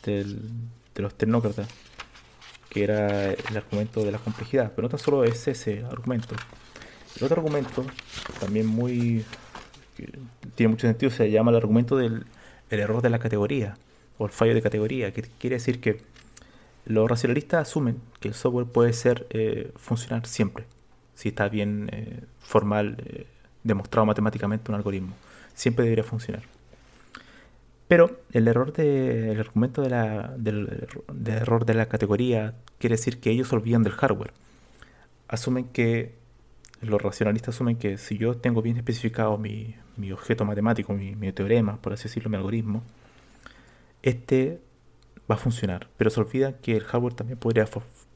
de 0.04 1.02
los 1.02 1.16
tecnócratas 1.16 1.70
que 2.70 2.84
era 2.84 3.32
el 3.32 3.56
argumento 3.56 4.04
de 4.04 4.12
la 4.12 4.18
complejidad, 4.18 4.74
pero 4.76 4.88
no 4.88 4.90
tan 4.90 5.00
solo 5.00 5.24
es 5.24 5.48
ese 5.48 5.86
argumento. 5.86 6.36
El 7.18 7.24
otro 7.24 7.42
argumento, 7.42 7.86
también 8.40 8.68
muy 8.68 9.26
tiene 10.56 10.72
mucho 10.72 10.88
sentido, 10.88 11.12
se 11.12 11.32
llama 11.32 11.52
el 11.52 11.58
argumento 11.58 11.98
del 11.98 12.26
error 12.70 13.02
de 13.02 13.10
la 13.10 13.20
categoría 13.20 13.78
o 14.18 14.26
el 14.26 14.32
fallo 14.32 14.54
de 14.54 14.62
categoría, 14.62 15.12
que 15.14 15.24
quiere 15.24 15.58
decir 15.58 15.80
que 15.80 16.02
los 16.86 17.10
racionalistas 17.10 17.68
asumen 17.68 18.00
que 18.20 18.28
el 18.28 18.34
software 18.34 18.68
puede 18.68 18.94
ser 18.94 19.28
eh, 19.30 19.72
funcionar 19.76 20.26
siempre, 20.28 20.66
si 21.16 21.30
está 21.30 21.50
bien 21.50 21.90
eh, 21.92 22.22
formal, 22.40 22.98
eh, 23.06 23.26
demostrado 23.64 24.06
matemáticamente 24.06 24.72
un 24.72 24.76
algoritmo, 24.76 25.16
siempre 25.54 25.84
debería 25.84 26.04
funcionar. 26.04 26.44
Pero 27.88 28.20
el 28.32 28.48
error 28.48 28.74
de, 28.74 29.32
el 29.32 29.40
argumento 29.40 29.82
de 29.82 29.90
la, 29.90 30.34
del, 30.38 30.88
error 31.28 31.66
de 31.66 31.74
la 31.76 31.88
categoría 31.88 32.56
quiere 32.80 32.96
decir 32.96 33.20
que 33.20 33.30
ellos 33.30 33.52
olvidan 33.54 33.84
del 33.84 33.94
hardware. 33.94 34.34
Asumen 35.28 35.66
que, 35.66 36.16
los 36.82 37.02
racionalistas 37.02 37.56
asumen 37.56 37.78
que 37.78 37.98
si 37.98 38.18
yo 38.18 38.38
tengo 38.38 38.62
bien 38.62 38.78
especificado 38.78 39.38
mi, 39.38 39.76
mi 39.98 40.12
objeto 40.12 40.46
matemático, 40.46 40.94
mi, 40.94 41.16
mi, 41.16 41.32
teorema, 41.32 41.78
por 41.82 41.94
así 41.94 42.04
decirlo, 42.04 42.30
mi 42.30 42.38
algoritmo, 42.38 42.84
este 44.04 44.60
va 45.30 45.36
a 45.36 45.38
funcionar. 45.38 45.88
Pero 45.98 46.10
se 46.10 46.20
olvidan 46.20 46.56
que 46.62 46.76
el 46.78 46.84
hardware 46.84 47.14
también 47.14 47.40
podría, 47.40 47.68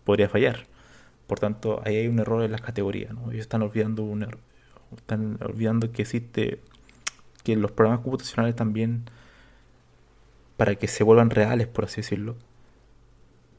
podría 0.03 0.29
fallar. 0.29 0.67
Por 1.27 1.39
tanto, 1.39 1.81
ahí 1.85 1.95
hay 1.95 2.07
un 2.07 2.19
error 2.19 2.43
en 2.43 2.51
las 2.51 2.61
categorías. 2.61 3.13
¿no? 3.13 3.31
Ellos 3.31 3.41
están 3.41 3.61
olvidando, 3.61 4.03
un 4.03 4.23
er, 4.23 4.37
están 4.95 5.37
olvidando 5.41 5.91
que 5.91 6.03
existe, 6.03 6.59
que 7.43 7.55
los 7.55 7.71
programas 7.71 8.01
computacionales 8.01 8.55
también 8.55 9.05
para 10.57 10.75
que 10.75 10.87
se 10.87 11.03
vuelvan 11.03 11.29
reales, 11.29 11.67
por 11.67 11.85
así 11.85 11.97
decirlo, 11.97 12.35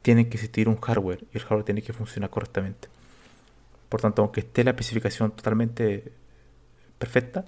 tiene 0.03 0.29
que 0.29 0.37
existir 0.37 0.69
un 0.69 0.77
hardware 0.77 1.25
y 1.33 1.39
el 1.39 1.45
hardware 1.45 1.65
tiene 1.65 1.83
que 1.83 1.93
funcionar 1.93 2.31
correctamente. 2.31 2.89
Por 3.91 4.01
tanto, 4.01 4.23
aunque 4.23 4.41
esté 4.41 4.65
la 4.65 4.71
especificación 4.71 5.33
totalmente 5.33 6.13
perfecta, 6.99 7.45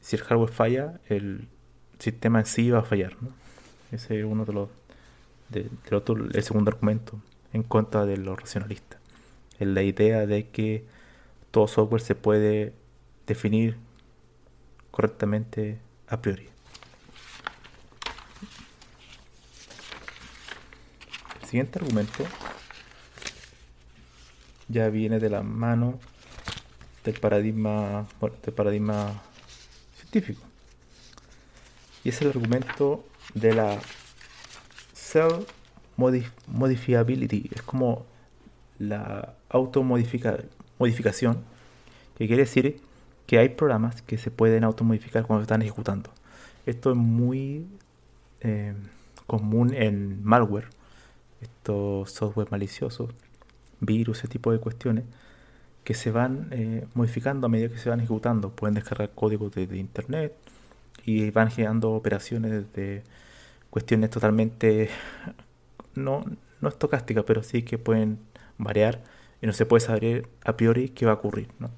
si 0.00 0.16
el 0.16 0.22
hardware 0.22 0.50
falla, 0.50 1.00
el 1.08 1.48
sistema 1.98 2.38
en 2.38 2.46
sí 2.46 2.70
va 2.70 2.78
a 2.78 2.82
fallar. 2.82 3.16
Ese 3.92 4.20
es 4.20 4.24
uno 4.24 4.46
de 4.46 4.52
los 4.54 4.68
de, 5.50 5.68
otro, 5.92 6.16
el 6.16 6.42
segundo 6.42 6.70
argumento 6.70 7.20
en 7.52 7.62
contra 7.62 8.06
de 8.06 8.16
lo 8.16 8.36
racionalista. 8.36 8.98
Es 9.58 9.66
la 9.66 9.82
idea 9.82 10.24
de 10.24 10.48
que 10.48 10.84
todo 11.50 11.66
software 11.66 12.00
se 12.00 12.14
puede 12.14 12.72
definir 13.26 13.76
correctamente 14.90 15.78
a 16.08 16.22
priori. 16.22 16.48
El 21.42 21.48
siguiente 21.48 21.80
argumento 21.80 22.24
ya 24.70 24.88
viene 24.88 25.18
de 25.18 25.28
la 25.28 25.42
mano 25.42 25.98
del 27.04 27.18
paradigma, 27.18 28.06
del 28.44 28.54
paradigma 28.54 29.22
científico. 29.96 30.42
Y 32.04 32.10
es 32.10 32.22
el 32.22 32.28
argumento 32.28 33.04
de 33.34 33.54
la 33.54 33.78
self 34.92 35.46
modifiability. 35.96 37.50
Es 37.52 37.62
como 37.62 38.06
la 38.78 39.34
automodificación, 39.50 41.44
que 42.16 42.26
quiere 42.26 42.42
decir 42.42 42.80
que 43.26 43.38
hay 43.38 43.50
programas 43.50 44.02
que 44.02 44.18
se 44.18 44.30
pueden 44.30 44.64
automodificar 44.64 45.26
cuando 45.26 45.42
se 45.42 45.44
están 45.44 45.62
ejecutando. 45.62 46.10
Esto 46.66 46.90
es 46.90 46.96
muy 46.96 47.66
eh, 48.40 48.74
común 49.26 49.74
en 49.74 50.22
malware, 50.24 50.68
estos 51.40 52.10
software 52.12 52.48
maliciosos, 52.50 53.10
virus, 53.80 54.18
ese 54.18 54.28
tipo 54.28 54.52
de 54.52 54.58
cuestiones, 54.58 55.04
que 55.84 55.94
se 55.94 56.10
van 56.10 56.48
eh, 56.50 56.86
modificando 56.94 57.46
a 57.46 57.50
medida 57.50 57.68
que 57.68 57.78
se 57.78 57.90
van 57.90 58.00
ejecutando. 58.00 58.50
Pueden 58.50 58.74
descargar 58.74 59.10
códigos 59.14 59.54
de, 59.54 59.76
internet 59.76 60.34
y 61.04 61.30
van 61.30 61.50
generando 61.50 61.92
operaciones 61.92 62.72
de 62.74 63.02
cuestiones 63.70 64.10
totalmente 64.10 64.90
no, 65.94 66.24
no 66.60 66.68
estocásticas, 66.68 67.24
pero 67.24 67.42
sí 67.42 67.62
que 67.62 67.78
pueden 67.78 68.18
variar 68.58 69.02
y 69.42 69.46
no 69.46 69.52
se 69.52 69.66
puede 69.66 69.80
saber 69.80 70.28
a 70.44 70.56
priori 70.56 70.90
qué 70.90 71.06
va 71.06 71.12
a 71.12 71.14
ocurrir. 71.16 71.48
¿no? 71.58 71.70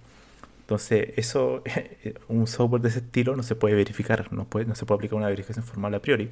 Entonces, 0.61 1.11
eso, 1.16 1.62
un 2.28 2.47
software 2.47 2.82
de 2.82 2.88
ese 2.88 3.00
estilo 3.00 3.37
no 3.37 3.42
se 3.42 3.54
puede 3.54 3.75
verificar, 3.75 4.32
no, 4.32 4.44
puede, 4.47 4.66
no 4.66 4.75
se 4.75 4.87
puede 4.87 4.97
aplicar 4.97 5.18
una 5.18 5.28
verificación 5.28 5.64
formal 5.64 5.94
a 5.94 6.00
priori, 6.00 6.30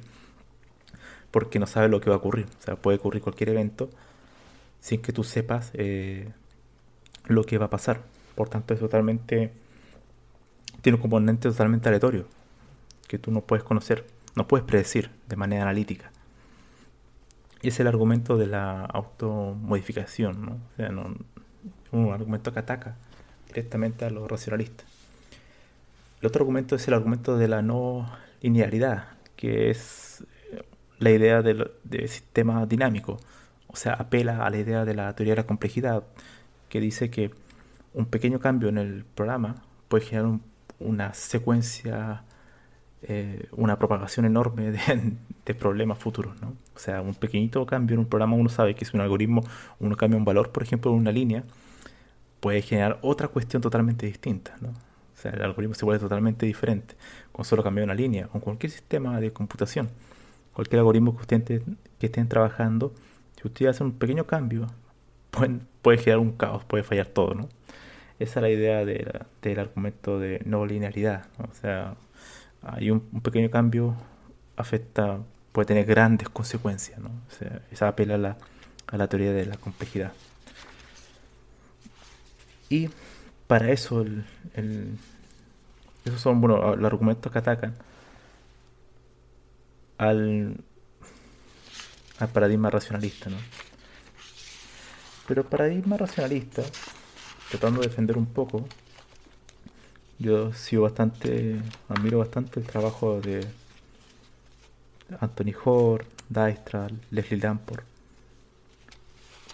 porque 1.31 1.59
no 1.59 1.67
sabe 1.67 1.89
lo 1.89 2.01
que 2.01 2.09
va 2.09 2.17
a 2.17 2.19
ocurrir. 2.19 2.47
O 2.59 2.63
sea, 2.63 2.75
puede 2.75 2.97
ocurrir 2.97 3.21
cualquier 3.21 3.49
evento 3.49 3.89
sin 4.81 5.01
que 5.01 5.13
tú 5.13 5.23
sepas 5.23 5.71
eh, 5.73 6.29
lo 7.25 7.45
que 7.45 7.57
va 7.57 7.67
a 7.67 7.69
pasar. 7.69 8.01
Por 8.35 8.49
tanto, 8.49 8.73
es 8.73 8.79
totalmente, 8.81 9.53
tiene 10.81 10.95
un 10.97 11.01
componente 11.01 11.47
totalmente 11.49 11.87
aleatorio, 11.87 12.27
que 13.07 13.17
tú 13.17 13.31
no 13.31 13.41
puedes 13.41 13.63
conocer, 13.63 14.05
no 14.35 14.47
puedes 14.47 14.65
predecir 14.65 15.11
de 15.29 15.37
manera 15.37 15.63
analítica. 15.63 16.11
Y 17.61 17.69
es 17.69 17.79
el 17.79 17.87
argumento 17.87 18.37
de 18.37 18.47
la 18.47 18.85
automodificación, 18.85 20.45
¿no? 20.45 20.51
O 20.53 20.75
sea, 20.75 20.89
no, 20.89 21.15
un 21.91 22.11
argumento 22.11 22.51
que 22.51 22.59
ataca 22.59 22.95
directamente 23.47 24.05
a 24.05 24.09
los 24.09 24.29
racionalistas. 24.29 24.85
El 26.21 26.27
otro 26.27 26.43
argumento 26.43 26.75
es 26.75 26.87
el 26.87 26.93
argumento 26.93 27.37
de 27.37 27.47
la 27.47 27.61
no 27.61 28.11
linealidad, 28.41 29.09
que 29.35 29.69
es 29.69 30.23
eh, 30.51 30.61
la 30.99 31.11
idea 31.11 31.41
del, 31.41 31.71
sistema 32.07 32.65
dinámico, 32.65 33.19
o 33.71 33.75
sea, 33.75 33.93
apela 33.93 34.45
a 34.45 34.49
la 34.49 34.57
idea 34.57 34.85
de 34.85 34.93
la 34.93 35.13
teoría 35.15 35.33
de 35.33 35.41
la 35.41 35.47
complejidad, 35.47 36.03
que 36.69 36.79
dice 36.79 37.09
que 37.09 37.31
un 37.93 38.05
pequeño 38.05 38.39
cambio 38.39 38.69
en 38.69 38.77
el 38.77 39.03
programa 39.03 39.63
puede 39.87 40.05
generar 40.05 40.39
una 40.79 41.13
secuencia, 41.13 42.23
eh, 43.03 43.47
una 43.51 43.77
propagación 43.77 44.25
enorme 44.25 44.71
de, 44.71 45.13
de, 45.45 45.55
problemas 45.55 45.99
futuros. 45.99 46.41
¿no? 46.41 46.55
O 46.75 46.79
sea, 46.79 47.01
un 47.01 47.13
pequeñito 47.13 47.65
cambio 47.65 47.95
en 47.95 47.99
un 47.99 48.05
programa, 48.07 48.35
uno 48.35 48.49
sabe 48.49 48.75
que 48.75 48.83
es 48.83 48.93
un 48.93 49.01
algoritmo, 49.01 49.43
uno 49.79 49.95
cambia 49.95 50.17
un 50.17 50.25
valor, 50.25 50.51
por 50.51 50.63
ejemplo, 50.63 50.91
en 50.91 50.97
una 50.97 51.11
línea, 51.11 51.43
puede 52.39 52.61
generar 52.61 52.99
otra 53.01 53.27
cuestión 53.27 53.61
totalmente 53.61 54.05
distinta. 54.05 54.55
¿no? 54.59 54.69
O 54.69 55.17
sea, 55.21 55.31
el 55.31 55.43
algoritmo 55.43 55.75
se 55.75 55.85
vuelve 55.85 55.99
totalmente 55.99 56.45
diferente 56.45 56.95
con 57.31 57.45
solo 57.45 57.63
cambiar 57.63 57.85
una 57.85 57.93
línea, 57.93 58.27
con 58.27 58.41
cualquier 58.41 58.71
sistema 58.71 59.19
de 59.21 59.31
computación. 59.31 59.89
Cualquier 60.53 60.79
algoritmo 60.79 61.15
que 61.15 61.21
ustedes 61.21 61.61
que 61.99 62.07
estén 62.07 62.27
trabajando, 62.27 62.93
si 63.41 63.47
ustedes 63.47 63.75
hacen 63.75 63.87
un 63.87 63.93
pequeño 63.93 64.27
cambio, 64.27 64.67
puede 65.81 65.97
generar 65.97 66.19
un 66.19 66.33
caos, 66.33 66.63
puede 66.65 66.83
fallar 66.83 67.07
todo. 67.07 67.33
¿no? 67.33 67.49
Esa 68.19 68.39
es 68.39 68.43
la 68.43 68.49
idea 68.49 68.85
del 68.85 69.59
argumento 69.59 70.19
de 70.19 70.41
no 70.45 70.65
linealidad. 70.65 71.25
O 71.39 71.53
sea, 71.55 71.95
hay 72.61 72.91
un, 72.91 72.99
pequeño 73.21 73.49
cambio 73.49 73.95
afecta, 74.57 75.19
puede 75.53 75.65
tener 75.65 75.85
grandes 75.85 76.29
consecuencias. 76.29 76.99
¿no? 76.99 77.09
O 77.09 77.31
sea, 77.31 77.61
esa 77.71 77.87
apela 77.87 78.37
a 78.87 78.97
la, 78.97 79.07
teoría 79.07 79.31
de 79.31 79.47
la 79.47 79.57
complejidad. 79.57 80.13
Y 82.69 82.89
para 83.47 83.71
eso, 83.71 84.05
esos 86.05 86.21
son 86.21 86.41
bueno, 86.41 86.75
los 86.75 86.85
argumentos 86.85 87.31
que 87.31 87.39
atacan 87.39 87.73
al, 89.97 90.57
al 92.21 92.29
paradigma 92.29 92.69
racionalista. 92.69 93.29
¿no? 93.29 93.37
Pero 95.27 95.43
paradigma 95.43 95.97
racionalista, 95.97 96.63
tratando 97.49 97.81
de 97.81 97.87
defender 97.87 98.17
un 98.17 98.25
poco, 98.25 98.65
yo 100.19 100.53
sigo 100.53 100.83
bastante, 100.83 101.59
admiro 101.89 102.19
bastante 102.19 102.59
el 102.59 102.65
trabajo 102.65 103.21
de 103.21 103.47
Anthony 105.19 105.53
Hoare, 105.63 106.05
Dijkstra, 106.29 106.87
Leslie 107.09 107.39
Lamport. 107.39 107.83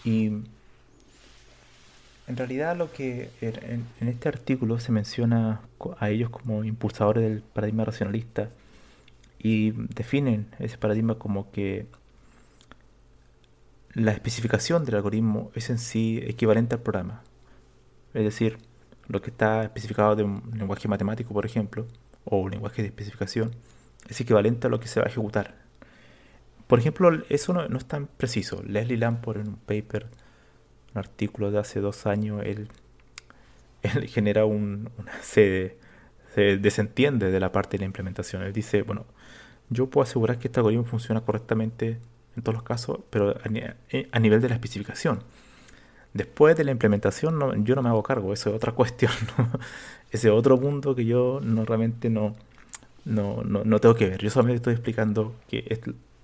Y 0.03 0.27
en 2.27 2.35
realidad 2.35 2.75
lo 2.75 2.91
que 2.91 3.29
en, 3.41 3.85
este 4.07 4.27
artículo 4.27 4.79
se 4.79 4.91
menciona 4.91 5.61
a 5.99 6.09
ellos 6.09 6.29
como 6.29 6.63
impulsadores 6.63 7.23
del 7.23 7.41
paradigma 7.41 7.85
racionalista 7.85 8.49
y 9.39 9.71
definen 9.71 10.47
ese 10.59 10.77
paradigma 10.77 11.15
como 11.15 11.51
que 11.51 11.87
la 13.97 14.11
especificación 14.11 14.85
del 14.85 14.93
algoritmo 14.93 15.49
es 15.55 15.71
en 15.71 15.79
sí 15.79 16.19
equivalente 16.23 16.75
al 16.75 16.81
programa. 16.81 17.23
Es 18.13 18.23
decir, 18.23 18.59
lo 19.07 19.23
que 19.23 19.31
está 19.31 19.63
especificado 19.63 20.15
de 20.15 20.21
un 20.21 20.51
lenguaje 20.53 20.87
matemático, 20.87 21.33
por 21.33 21.47
ejemplo, 21.47 21.87
o 22.23 22.37
un 22.37 22.51
lenguaje 22.51 22.83
de 22.83 22.89
especificación, 22.89 23.55
es 24.07 24.21
equivalente 24.21 24.67
a 24.67 24.69
lo 24.69 24.79
que 24.79 24.87
se 24.87 24.99
va 24.99 25.07
a 25.07 25.09
ejecutar. 25.09 25.55
Por 26.67 26.77
ejemplo, 26.77 27.09
eso 27.29 27.53
no, 27.53 27.75
es 27.75 27.85
tan 27.85 28.05
preciso. 28.05 28.61
Leslie 28.61 28.97
Lamport 28.97 29.39
en 29.39 29.47
un 29.47 29.55
paper 29.55 30.05
artículo 30.93 31.49
de 31.49 31.57
hace 31.57 31.79
dos 31.79 32.05
años, 32.05 32.43
él, 32.45 32.69
él 33.81 34.07
genera 34.09 34.45
un, 34.45 34.91
una, 34.99 35.11
se, 35.23 35.75
se 36.35 36.57
desentiende 36.57 37.31
de 37.31 37.39
la 37.39 37.51
parte 37.51 37.77
de 37.77 37.79
la 37.79 37.85
implementación. 37.85 38.43
Él 38.43 38.53
dice, 38.53 38.83
bueno, 38.83 39.07
yo 39.71 39.89
puedo 39.89 40.03
asegurar 40.03 40.37
que 40.37 40.49
este 40.49 40.59
algoritmo 40.59 40.85
funciona 40.85 41.21
correctamente 41.21 41.97
en 42.37 42.43
todos 42.43 42.55
los 42.55 42.63
casos, 42.63 42.99
pero 43.09 43.31
a, 43.31 43.49
eh, 43.89 44.19
nivel 44.19 44.41
de 44.41 44.49
la 44.49 44.55
especificación. 44.55 45.23
Después 46.13 46.55
de 46.55 46.63
la 46.63 46.71
implementación 46.71 47.37
no, 47.37 47.53
yo 47.55 47.75
no 47.75 47.83
me 47.83 47.89
hago 47.89 48.01
cargo, 48.03 48.31
eso 48.33 48.49
es 48.49 48.55
otra 48.55 48.71
cuestión. 48.73 49.11
Ese 50.11 50.29
otro 50.29 50.57
mundo 50.57 50.95
que 50.95 51.05
yo 51.05 51.41
no 51.43 51.65
realmente 51.65 52.09
no, 52.09 52.35
no, 53.03 53.43
no, 53.43 53.79
tengo 53.79 53.95
que 53.95 54.07
ver. 54.07 54.21
Yo 54.21 54.29
solamente 54.29 54.57
estoy 54.57 54.73
explicando 54.73 55.35
que 55.49 55.65
es, 55.67 55.81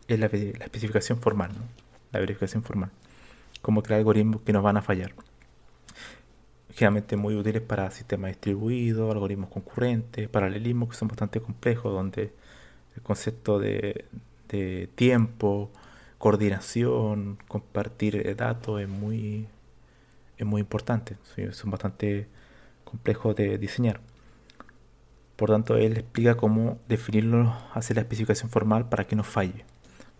es 0.07 0.19
la, 0.19 0.27
especificación 0.27 1.19
formal, 1.19 1.51
¿no? 1.51 1.65
la 2.13 2.19
verificación 2.19 2.63
formal 2.63 2.91
cómo 3.63 3.81
crear 3.81 3.99
algoritmos 3.99 4.41
que 4.41 4.53
nos 4.53 4.61
van 4.61 4.77
a 4.77 4.83
fallar. 4.83 5.13
Generalmente 6.75 7.15
muy 7.15 7.35
útiles 7.35 7.61
para 7.61 7.89
sistemas 7.91 8.31
distribuidos, 8.31 9.11
algoritmos 9.11 9.49
concurrentes, 9.49 10.27
paralelismos 10.27 10.89
que 10.89 10.95
son 10.95 11.07
bastante 11.07 11.39
complejos, 11.39 11.91
donde 11.93 12.33
el 12.95 13.01
concepto 13.01 13.57
de, 13.57 14.05
tiempo, 14.95 15.71
coordinación, 16.23 17.37
compartir 17.49 18.33
datos 18.37 18.79
es 18.79 18.87
muy, 18.87 19.45
es 20.37 20.45
muy 20.45 20.61
importante. 20.61 21.17
Son 21.51 21.69
bastante 21.69 22.29
complejos 22.85 23.35
de 23.35 23.57
diseñar. 23.57 23.99
Por 25.35 25.49
tanto, 25.49 25.75
él 25.75 25.97
explica 25.97 26.37
cómo 26.37 26.79
definirlo, 26.87 27.53
hacer 27.73 27.97
la 27.97 28.03
especificación 28.03 28.49
formal 28.49 28.87
para 28.87 29.05
que 29.05 29.17
no 29.17 29.25
falle. 29.25 29.65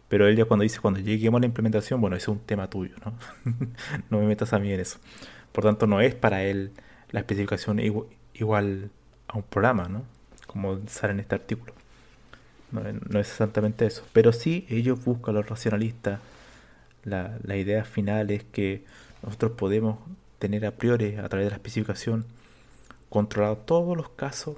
Pero 0.10 0.28
él 0.28 0.36
ya 0.36 0.44
cuando 0.44 0.64
dice, 0.64 0.82
cuando 0.82 1.00
lleguemos 1.00 1.40
a 1.40 1.44
la 1.44 1.46
implementación, 1.46 2.02
bueno, 2.02 2.18
eso 2.18 2.34
es 2.34 2.38
un 2.38 2.44
tema 2.44 2.70
tuyo, 2.70 2.96
¿no? 3.06 3.14
no 4.10 4.20
me 4.20 4.28
metas 4.28 4.52
a 4.52 4.60
mí 4.60 4.74
en 4.74 4.82
eso. 4.82 5.00
Por 5.54 5.64
tanto, 5.64 5.88
no 5.88 6.02
es 6.02 6.16
para 6.16 6.44
él 6.44 6.74
la 7.12 7.22
especificación 7.22 7.80
igual 8.34 8.92
a 9.30 9.38
un 9.38 9.44
programa, 9.44 9.88
¿no? 9.88 10.04
Como 10.48 10.86
sale 10.88 11.14
en 11.14 11.22
este 11.22 11.36
artículo. 11.36 11.74
No, 12.74 13.20
es 13.20 13.30
exactamente 13.30 13.86
eso. 13.86 14.04
Pero 14.14 14.34
sí, 14.34 14.66
ellos 14.70 15.04
buscan, 15.04 15.36
los 15.36 15.48
racionalistas, 15.48 16.20
La, 17.06 17.38
la 17.44 17.56
idea 17.58 17.84
final 17.86 18.32
es 18.32 18.44
que 18.44 18.84
nosotros 19.22 19.54
podemos 19.54 20.00
tener 20.40 20.66
a 20.66 20.72
priori, 20.72 21.16
a 21.16 21.30
través 21.30 21.46
de 21.46 21.52
la 21.52 21.56
especificación, 21.58 22.26
controlado 23.10 23.58
todos 23.58 23.96
los 23.96 24.10
casos 24.10 24.58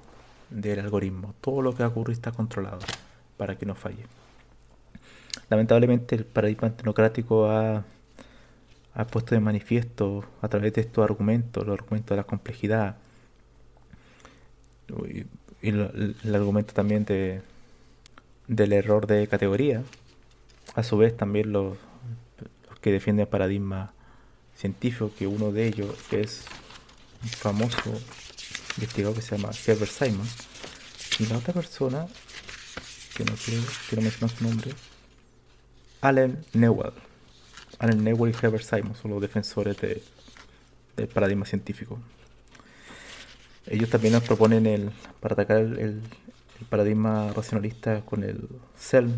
del 0.49 0.79
algoritmo. 0.79 1.35
Todo 1.41 1.61
lo 1.61 1.75
que 1.75 1.83
ha 1.83 1.87
ocurrido 1.87 2.13
está 2.13 2.31
controlado 2.31 2.79
para 3.37 3.57
que 3.57 3.65
no 3.65 3.75
falle. 3.75 4.05
Lamentablemente 5.49 6.15
el 6.15 6.25
paradigma 6.25 6.69
democrático 6.69 7.49
ha, 7.49 7.83
ha 8.93 9.07
puesto 9.07 9.35
de 9.35 9.41
manifiesto 9.41 10.23
a 10.41 10.47
través 10.47 10.73
de 10.73 10.81
estos 10.81 11.03
argumentos, 11.03 11.65
los 11.65 11.77
argumentos 11.79 12.09
de 12.11 12.15
la 12.15 12.23
complejidad 12.23 12.95
y, 14.87 15.25
el, 15.61 16.35
argumento 16.35 16.73
también 16.73 17.05
de, 17.05 17.41
del 18.47 18.73
error 18.73 19.07
de 19.07 19.27
categoría. 19.27 19.83
A 20.73 20.83
su 20.83 20.97
vez 20.97 21.15
también 21.15 21.51
los, 21.51 21.77
que 22.81 22.91
defienden 22.91 23.23
el 23.23 23.29
paradigma 23.29 23.93
científico, 24.55 25.11
que 25.17 25.27
uno 25.27 25.51
de 25.51 25.67
ellos 25.67 25.95
es 26.11 26.45
un 27.23 27.29
famoso 27.29 27.93
investigador 28.77 29.15
que 29.15 29.21
se 29.21 29.37
llama 29.37 29.51
Herbert 29.65 29.91
Simon. 29.91 30.27
Y 31.19 31.25
la 31.27 31.37
otra 31.37 31.53
persona, 31.53 32.07
que 33.15 33.25
no 33.25 33.33
quiero, 33.33 33.63
quiero 33.89 34.01
mencionar 34.01 34.35
su 34.35 34.43
nombre, 34.43 34.71
Allen 36.01 36.45
Newell. 36.53 36.93
Allen 37.79 38.03
Newell 38.03 38.33
y 38.33 38.45
Herbert 38.45 38.63
Simon 38.63 38.95
son 38.95 39.11
los 39.11 39.21
defensores 39.21 39.77
de, 39.77 40.03
del 40.95 41.07
paradigma 41.07 41.45
científico. 41.45 41.99
Ellos 43.67 43.89
también 43.89 44.13
nos 44.13 44.23
proponen 44.23 44.67
el, 44.67 44.91
para 45.19 45.33
atacar 45.33 45.57
el, 45.57 46.01
paradigma 46.69 47.33
racionalista 47.33 48.01
con 48.01 48.23
el 48.23 48.47
self 48.77 49.11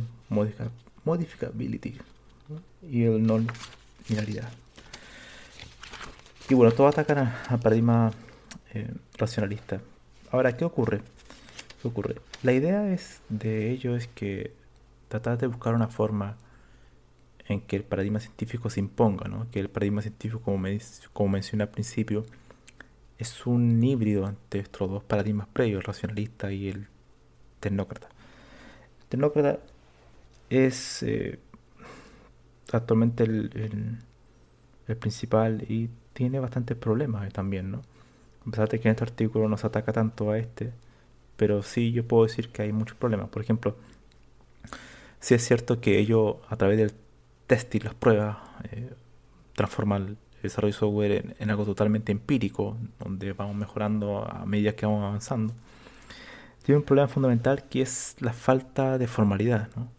modificability 1.04 1.98
y 2.82 3.04
el 3.04 3.26
non 3.26 3.48
linealidad. 4.10 4.50
Y 6.50 6.54
bueno, 6.54 6.72
todos 6.72 6.98
atacan 6.98 7.34
al 7.50 7.60
paradigma 7.60 8.12
eh, 8.74 8.90
racionalista. 9.18 9.82
Ahora, 10.32 10.56
¿qué 10.56 10.66
ocurre? 10.66 11.02
¿Qué 11.82 11.88
ocurre? 11.88 12.16
La 12.44 12.54
idea 12.54 12.92
es 12.92 13.22
de 13.30 13.72
ello 13.72 13.96
es 13.96 14.08
que 14.08 14.54
tratar 15.10 15.38
de 15.38 15.48
buscar 15.48 15.76
una 15.76 15.88
forma 15.88 16.38
en 17.48 17.62
que 17.62 17.76
el 17.76 17.84
paradigma 17.84 18.20
científico 18.20 18.70
se 18.70 18.80
imponga, 18.80 19.28
¿no? 19.28 19.50
que 19.52 19.60
el 19.60 19.70
paradigma 19.70 20.02
científico, 20.02 20.42
como, 20.42 20.58
me, 20.58 20.80
como 21.14 21.30
mencioné 21.30 21.64
al 21.64 21.70
principio, 21.70 22.26
es 23.18 23.46
un 23.46 23.84
híbrido 23.84 24.28
entre 24.28 24.62
estos 24.62 24.90
dos 24.90 25.04
paradigmas 25.04 25.48
previos, 25.48 25.80
el 25.80 25.84
racionalista 25.84 26.52
y 26.52 26.70
el 26.70 26.88
tecnócrata. 27.60 28.10
Tecnócrata 29.10 29.60
es 30.50 31.04
eh, 31.04 31.40
actualmente 32.72 33.24
el, 33.24 34.00
principal 35.00 35.64
y 35.68 35.90
tiene 36.14 36.40
bastantes 36.40 36.78
problemas 36.78 37.32
también, 37.34 37.72
¿no? 37.72 37.82
A 38.46 38.50
pesar 38.50 38.70
de 38.70 38.80
que 38.80 38.88
en 38.88 38.94
este 38.94 39.04
artículo 39.04 39.50
no 39.50 39.58
se 39.58 39.68
ataca 39.68 39.92
tanto 39.92 40.32
a 40.32 40.38
este, 40.40 40.72
pero 41.36 41.62
sí 41.62 41.92
yo 41.92 42.08
puedo 42.08 42.24
decir 42.24 42.50
que 42.50 42.62
hay 42.62 42.72
muchos 42.72 42.98
problemas. 42.98 43.30
Por 43.30 43.42
ejemplo, 43.42 43.76
si 45.20 45.36
es 45.36 45.46
cierto 45.46 45.82
que 45.82 46.00
ellos 46.00 46.38
a 46.50 46.56
través 46.56 46.78
del 46.78 46.94
test 47.48 47.74
y 47.76 47.80
las 47.80 47.94
pruebas 47.94 48.38
eh, 48.72 48.94
transforman 49.54 50.08
el 50.08 50.18
desarrollo 50.44 50.74
de 50.74 50.80
software 50.80 51.36
en, 51.40 51.50
algo 51.50 51.66
totalmente 51.66 52.12
empírico, 52.12 52.78
donde 53.00 53.34
vamos 53.34 53.56
mejorando 53.56 54.24
a 54.24 54.46
medida 54.46 54.74
que 54.76 54.86
vamos 54.86 55.04
avanzando, 55.04 55.54
tiene 56.68 56.80
un 56.80 56.84
problema 56.84 57.08
fundamental 57.08 57.64
que 57.70 57.82
es 57.82 58.18
la 58.20 58.34
falta 58.34 58.98
de 58.98 59.08
formalidad. 59.08 59.70
¿no? 59.78 59.90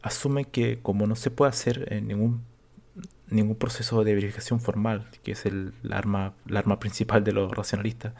Asume 0.00 0.44
que 0.44 0.78
como 0.80 1.08
no 1.08 1.16
se 1.16 1.32
puede 1.32 1.48
hacer 1.48 1.92
en 1.92 2.06
ningún 2.06 2.44
ningún 3.30 3.56
proceso 3.56 4.04
de 4.04 4.14
verificación 4.14 4.60
formal, 4.60 5.10
que 5.24 5.32
es 5.32 5.44
el, 5.44 5.74
arma, 5.90 6.34
el 6.48 6.56
arma 6.56 6.78
principal 6.78 7.24
de 7.24 7.32
los 7.32 7.50
racionalistas, 7.50 8.12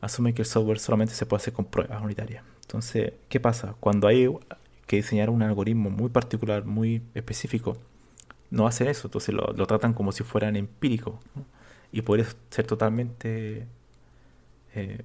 asume 0.00 0.34
que 0.34 0.42
el 0.42 0.46
software 0.46 0.80
solamente 0.80 1.14
se 1.14 1.24
puede 1.24 1.40
hacer 1.40 1.52
con 1.52 1.66
pruebas 1.66 2.02
unitarias. 2.02 2.42
Entonces, 2.62 3.12
¿qué 3.28 3.38
pasa? 3.38 3.76
Cuando 3.78 4.08
hay 4.08 4.28
que 4.88 4.96
diseñar 4.96 5.30
un 5.30 5.44
algoritmo 5.44 5.88
muy 5.88 6.08
particular, 6.08 6.64
muy 6.64 7.00
específico, 7.14 7.76
no 8.50 8.66
hacen 8.66 8.88
eso, 8.88 9.06
entonces 9.06 9.32
lo, 9.32 9.66
tratan 9.68 9.94
como 9.94 10.10
si 10.10 10.24
fueran 10.24 10.56
empíricos. 10.56 11.14
Y 11.92 12.02
podría 12.02 12.26
ser 12.50 12.66
totalmente 12.66 13.68
eh, 14.74 15.04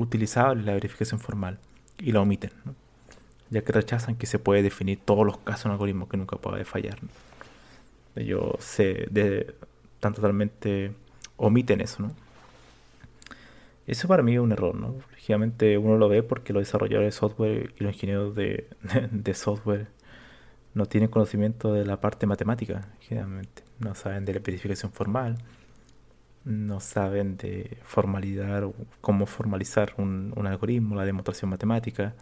utilizable 0.00 0.62
la 0.62 0.72
verificación 0.72 1.20
formal 1.20 1.58
y 1.98 2.12
la 2.12 2.20
omiten 2.20 2.50
ya 3.50 3.62
que 3.62 3.72
rechazan 3.72 4.16
que 4.16 4.26
se 4.26 4.38
puede 4.38 4.62
definir 4.62 5.00
todos 5.04 5.26
los 5.26 5.38
casos 5.38 5.66
en 5.66 5.70
un 5.70 5.74
algoritmo 5.74 6.08
que 6.08 6.16
nunca 6.16 6.36
puede 6.36 6.64
fallar. 6.64 6.98
Ellos 8.14 8.54
se 8.60 9.06
de, 9.10 9.54
tan 9.98 10.14
totalmente 10.14 10.92
omiten 11.36 11.80
eso, 11.80 12.02
¿no? 12.02 12.12
Eso 13.86 14.06
para 14.06 14.22
mí 14.22 14.34
es 14.34 14.40
un 14.40 14.52
error, 14.52 14.76
¿no? 14.76 14.94
Lógicamente 15.10 15.76
uno 15.76 15.98
lo 15.98 16.08
ve 16.08 16.22
porque 16.22 16.52
los 16.52 16.62
desarrolladores 16.62 17.14
de 17.14 17.18
software 17.18 17.74
y 17.78 17.84
los 17.84 17.94
ingenieros 17.94 18.34
de, 18.36 18.68
de 19.10 19.34
software 19.34 19.88
no 20.74 20.86
tienen 20.86 21.10
conocimiento 21.10 21.72
de 21.72 21.84
la 21.84 22.00
parte 22.00 22.26
matemática, 22.26 22.88
generalmente. 23.00 23.64
No 23.80 23.94
saben 23.96 24.24
de 24.24 24.34
la 24.34 24.40
verificación 24.40 24.92
formal, 24.92 25.38
no 26.44 26.80
saben 26.80 27.36
de 27.36 27.78
formalidad, 27.84 28.64
cómo 29.00 29.26
formalizar 29.26 29.94
un, 29.98 30.32
algoritmo, 30.46 30.96
la 30.96 31.04
demostración 31.04 31.50
matemática 31.50 32.14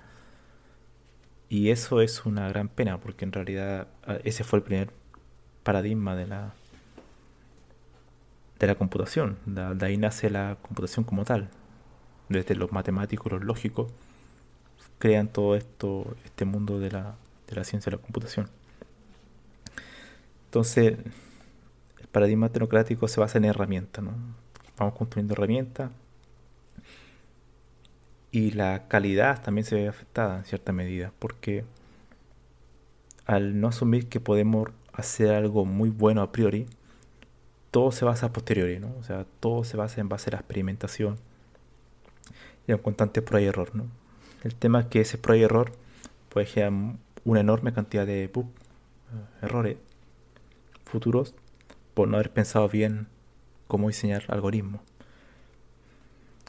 y 1.49 1.71
eso 1.71 2.03
es 2.03 2.27
una 2.27 2.49
gran 2.49 2.69
pena, 2.69 3.01
porque 3.01 3.25
en 3.25 3.33
realidad 3.33 3.89
ah, 4.07 4.19
ese 4.25 4.45
fue 4.45 4.59
el 4.59 4.65
primer 4.65 4.93
paradigma 5.63 6.15
de 6.15 6.27
la, 6.27 6.55
de 8.59 8.67
la 8.67 8.75
computación. 8.75 9.39
De, 9.47 9.87
ahí 9.87 9.97
nace 9.97 10.31
la 10.31 10.59
computación 10.61 11.05
como 11.05 11.25
tal. 11.25 11.49
Desde 12.29 12.55
los 12.55 12.73
matemáticos, 12.73 13.33
los 13.33 13.45
lógicos, 13.45 13.91
crean 14.99 15.29
todo 15.29 15.57
esto, 15.57 16.17
este 16.25 16.45
mundo 16.45 16.79
de 16.79 16.91
la, 16.91 17.17
de 17.49 17.57
la 17.57 17.65
ciencia 17.65 17.91
de 17.91 17.97
la 17.97 18.03
computación. 18.03 18.51
Entonces, 20.47 20.99
el 22.01 22.07
paradigma 22.09 22.49
tecnocrático 22.51 23.09
se 23.09 23.21
basa 23.21 23.39
en 23.39 23.45
herramientas. 23.45 24.05
¿no? 24.05 24.13
Vamos 24.77 24.95
construyendo 24.95 25.35
herramientas 25.35 25.91
y 28.31 28.53
la 28.53 28.89
calidad 28.89 29.43
también 29.43 29.65
se 29.65 29.75
ve 29.75 29.89
afectada 29.89 30.39
en 30.39 30.45
cierta 30.45 30.73
medida, 30.73 31.13
porque 31.19 31.65
al 33.27 33.61
no 33.61 33.69
asumir 33.69 34.09
que 34.09 34.21
podemos 34.21 34.69
hacer 34.93 35.33
algo 35.33 35.65
muy 35.65 35.91
bueno 35.91 36.23
a 36.23 36.33
priori, 36.33 36.67
todo 37.71 37.93
se 37.93 38.05
basa 38.05 38.27
a 38.27 38.33
posteriori, 38.33 38.79
¿no? 38.79 38.95
O 38.99 39.03
sea, 39.03 39.27
todo 39.41 39.65
se 39.65 39.77
basa 39.77 40.01
en 40.01 40.09
base 40.09 40.31
a 40.31 40.33
la 40.33 40.39
experimentación 40.39 41.17
y 42.67 42.73
a 42.73 42.77
un 42.77 42.83
constante 42.83 43.23
prueba 43.23 43.45
y 43.45 43.49
error, 43.49 43.75
¿no? 43.75 43.87
El 44.45 44.55
tema 44.55 44.81
es 44.81 44.87
que 44.87 45.01
ese 45.01 45.19
prueba 45.19 45.41
y 45.41 45.45
error 45.45 45.73
puede 46.29 46.47
generar 46.47 46.97
una 47.25 47.41
enorme 47.41 47.73
cantidad 47.73 48.07
de 48.07 48.25
eh, 48.25 48.31
errores 49.43 49.77
futuros 50.85 51.35
por 51.99 52.07
no 52.07 52.17
haber 52.17 52.31
pensado 52.31 52.69
bien 52.69 53.09
cómo 53.67 53.89
diseñar 53.89 54.23
algoritmos. 54.29 54.83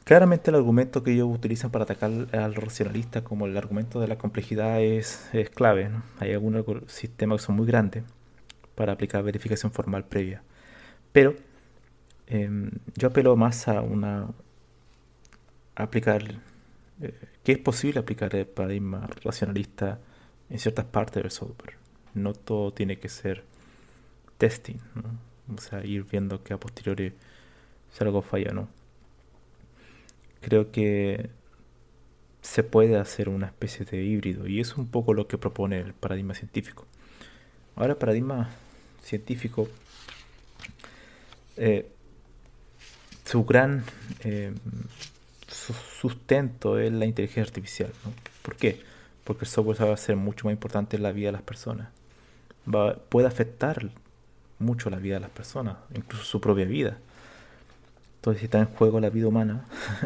Claramente 0.03 0.51
el 0.51 0.57
argumento 0.57 1.01
que 1.01 1.11
ellos 1.11 1.27
utilizan 1.27 1.71
para 1.71 1.85
atacar 1.85 2.11
al 2.33 2.53
racionalista 2.53 3.23
como 3.23 3.47
el 3.47 3.57
argumento 3.57 3.99
de 3.99 4.07
la 4.07 4.19
complejidad 4.19 4.79
es, 4.79 5.27
clave. 5.55 5.89
Hay 6.19 6.33
algunos 6.33 6.63
sistemas 6.85 7.41
que 7.41 7.47
son 7.47 7.55
muy 7.55 7.65
grandes 7.65 8.03
para 8.75 8.93
aplicar 8.93 9.23
verificación 9.23 9.71
formal 9.71 10.05
previa. 10.05 10.43
Pero 11.13 11.33
em, 12.27 12.69
yo 12.95 13.07
apelo 13.07 13.35
más 13.35 13.67
a 13.67 13.81
una 13.81 14.27
aplicar 15.73 16.21
eh, 17.01 17.15
que 17.43 17.53
es 17.53 17.57
posible 17.57 17.99
aplicar 17.99 18.35
el 18.35 18.45
paradigma 18.45 19.09
racionalista 19.23 19.97
en 20.47 20.59
ciertas 20.59 20.85
partes 20.85 21.23
del 21.23 21.31
software. 21.31 21.73
No 22.13 22.33
todo 22.33 22.71
tiene 22.71 22.99
que 22.99 23.09
ser 23.09 23.45
testing, 24.37 24.77
o 25.55 25.61
sea, 25.61 25.85
ir 25.85 26.03
viendo 26.03 26.43
que 26.43 26.53
a 26.53 26.57
posteriori 26.59 27.13
si 27.91 28.03
algo 28.03 28.21
falla 28.21 28.51
o 28.51 28.53
no 28.53 28.79
creo 30.41 30.71
que 30.71 31.29
se 32.41 32.63
puede 32.63 32.97
hacer 32.97 33.29
una 33.29 33.47
especie 33.47 33.85
de 33.85 34.03
híbrido 34.03 34.47
y 34.47 34.59
es 34.59 34.77
un 34.77 34.87
poco 34.87 35.13
lo 35.13 35.27
que 35.27 35.37
propone 35.37 35.79
el 35.79 35.93
paradigma 35.93 36.33
científico. 36.33 36.87
Ahora, 37.75 37.93
el 37.93 37.97
paradigma 37.97 38.49
científico, 39.03 39.67
eh, 41.57 41.89
su 43.25 43.45
gran 43.45 43.83
eh, 44.23 44.53
sustento 45.47 46.79
es 46.79 46.91
la 46.91 47.05
inteligencia 47.05 47.43
artificial. 47.43 47.91
¿Por 48.41 48.55
qué? 48.55 48.81
Porque 49.23 49.45
el 49.45 49.51
software 49.51 49.89
va 49.89 49.93
a 49.93 49.97
ser 49.97 50.15
mucho 50.15 50.45
más 50.45 50.53
importante 50.53 50.97
en 50.97 51.03
la 51.03 51.11
vida 51.11 51.27
de 51.27 51.33
las 51.33 51.41
personas. 51.41 51.89
puede 53.09 53.27
afectar 53.27 53.91
mucho 54.59 54.89
la 54.89 54.97
vida 54.97 55.15
de 55.15 55.21
las 55.21 55.29
personas, 55.29 55.77
incluso 55.95 56.23
su 56.23 56.41
propia 56.41 56.65
vida. 56.65 56.97
Entonces, 58.15 58.41
si 58.41 58.45
está 58.45 58.59
en 58.59 58.65
juego 58.65 58.99
la 58.99 59.09
vida 59.09 59.27
humana, 59.27 59.65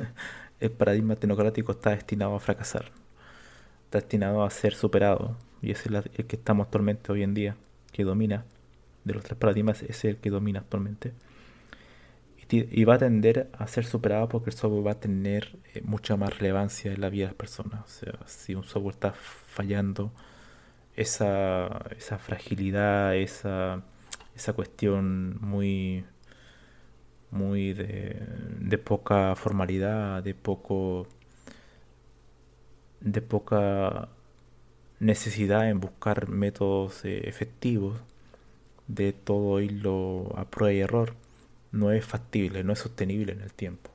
el 0.60 0.72
paradigma 0.72 1.16
tecnocrático 1.16 1.72
está 1.72 1.92
destinado 1.92 2.36
a 2.36 2.39
fracasar. 2.39 2.92
Está 3.86 4.00
destinado 4.00 4.44
a 4.44 4.50
ser 4.50 4.74
superado. 4.76 5.36
y 5.62 5.72
ese 5.72 5.89
es 5.89 6.06
el 6.16 6.26
que 6.26 6.36
estamos 6.36 6.66
actualmente 6.66 7.12
hoy 7.12 7.24
en 7.24 7.34
día, 7.34 7.56
que 7.92 8.04
domina, 8.04 8.46
de 9.04 9.13
los 9.13 9.24
tres 9.24 9.38
paradigmas, 9.38 9.84
es 9.84 10.06
el 10.06 10.18
que 10.18 10.30
domina 10.30 10.60
actualmente. 10.60 11.13
Y, 12.50 12.84
va 12.84 12.96
a 12.96 12.98
tender 13.00 13.50
a 13.58 13.66
ser 13.66 13.84
superado 13.84 14.30
porque 14.30 14.52
el 14.52 14.56
software 14.56 14.86
va 14.86 14.92
a 14.92 15.00
tener 15.00 15.58
eh, 15.74 15.82
mucha 15.84 16.16
más 16.18 16.38
relevancia 16.38 16.94
en 16.94 17.02
la 17.02 17.10
vida 17.10 17.24
de 17.26 17.30
las 17.30 17.36
personas. 17.36 17.82
O 17.84 17.88
sea, 17.88 18.13
si 18.28 18.54
un 18.54 18.63
software 18.63 18.94
está 18.94 19.13
fallando, 19.13 20.12
esa, 20.96 21.86
esa 21.98 22.20
fragilidad, 22.20 23.16
esa, 23.16 23.82
esa 24.36 24.54
cuestión 24.54 25.38
muy 25.41 26.06
muy 27.32 27.74
de, 27.74 28.78
poca 28.78 29.36
formalidad, 29.36 30.24
de 30.24 30.36
poco 30.36 31.08
de 33.02 33.22
poca 33.22 34.10
necesidad 35.00 35.69
en 35.69 35.80
buscar 35.80 36.30
métodos 36.30 37.04
eh, 37.06 37.28
efectivos 37.28 38.00
de 38.88 39.13
todo 39.13 39.60
hilo 39.62 40.32
a 40.38 40.46
prueba 40.46 40.74
y 40.74 40.80
error 40.80 41.15
no 41.72 41.91
es 41.91 42.06
factible, 42.06 42.63
no 42.63 42.74
es 42.74 42.80
sostenible 42.80 43.34
en 43.34 43.41
el 43.41 43.52
tiempo. 43.52 43.89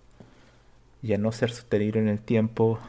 Y 1.03 1.13
al 1.15 1.23
no 1.23 1.33
ser 1.33 1.51
sostenible 1.51 2.01
en 2.01 2.09
el 2.09 2.21
tiempo, 2.21 2.81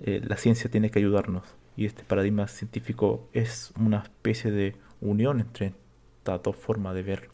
eh, 0.00 0.20
la 0.24 0.36
ciencia 0.36 0.70
tiene 0.70 0.90
que 0.90 0.98
ayudarnos. 0.98 1.44
Y 1.76 1.84
este 1.84 2.02
paradigma 2.02 2.48
científico 2.48 3.28
es 3.34 3.72
una 3.78 3.98
especie 3.98 4.50
de 4.50 4.74
unión 5.00 5.40
entre 5.40 5.74
estas 6.22 6.40
dos 6.40 6.54
formas 6.54 6.94
de 6.94 7.02
ver, 7.02 7.28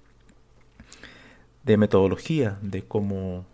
de 1.62 1.76
metodología, 1.76 2.58
de 2.62 2.82
cómo 2.84 3.44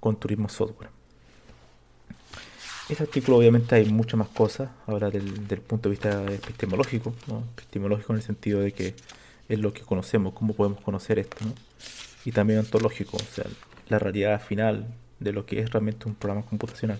construimos 0.00 0.52
software. 0.52 0.90
Este 2.88 3.04
artículo 3.04 3.36
obviamente 3.38 3.76
hay 3.76 3.88
muchas 3.88 4.18
más 4.18 4.28
cosas, 4.28 4.70
ahora 4.88 5.10
del, 5.10 5.60
punto 5.60 5.88
de 5.88 5.90
vista 5.90 6.24
epistemológico, 6.24 7.14
epistemológico 7.52 8.12
en 8.14 8.16
el 8.16 8.24
sentido 8.24 8.60
de 8.60 8.72
que 8.72 8.96
es 9.48 9.58
lo 9.60 9.72
que 9.72 9.82
conocemos, 9.82 10.32
cómo 10.32 10.54
podemos 10.54 10.80
conocer 10.80 11.20
esto, 11.20 11.44
y 12.24 12.32
también 12.32 12.58
ontológico, 12.58 13.18
o 13.18 13.32
sea, 13.32 13.44
la 13.88 14.00
realidad 14.00 14.42
final 14.42 14.88
de 15.20 15.32
lo 15.32 15.46
que 15.46 15.60
es 15.60 15.70
realmente 15.70 16.08
un 16.08 16.16
programa 16.16 16.44
computacional. 16.44 16.98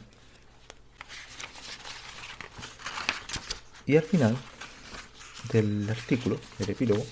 Y 3.84 3.96
al 3.96 4.04
final 4.04 4.36
del 5.52 5.88
artículo, 5.88 6.38
del 6.59 6.70
epílogo, 6.70 7.04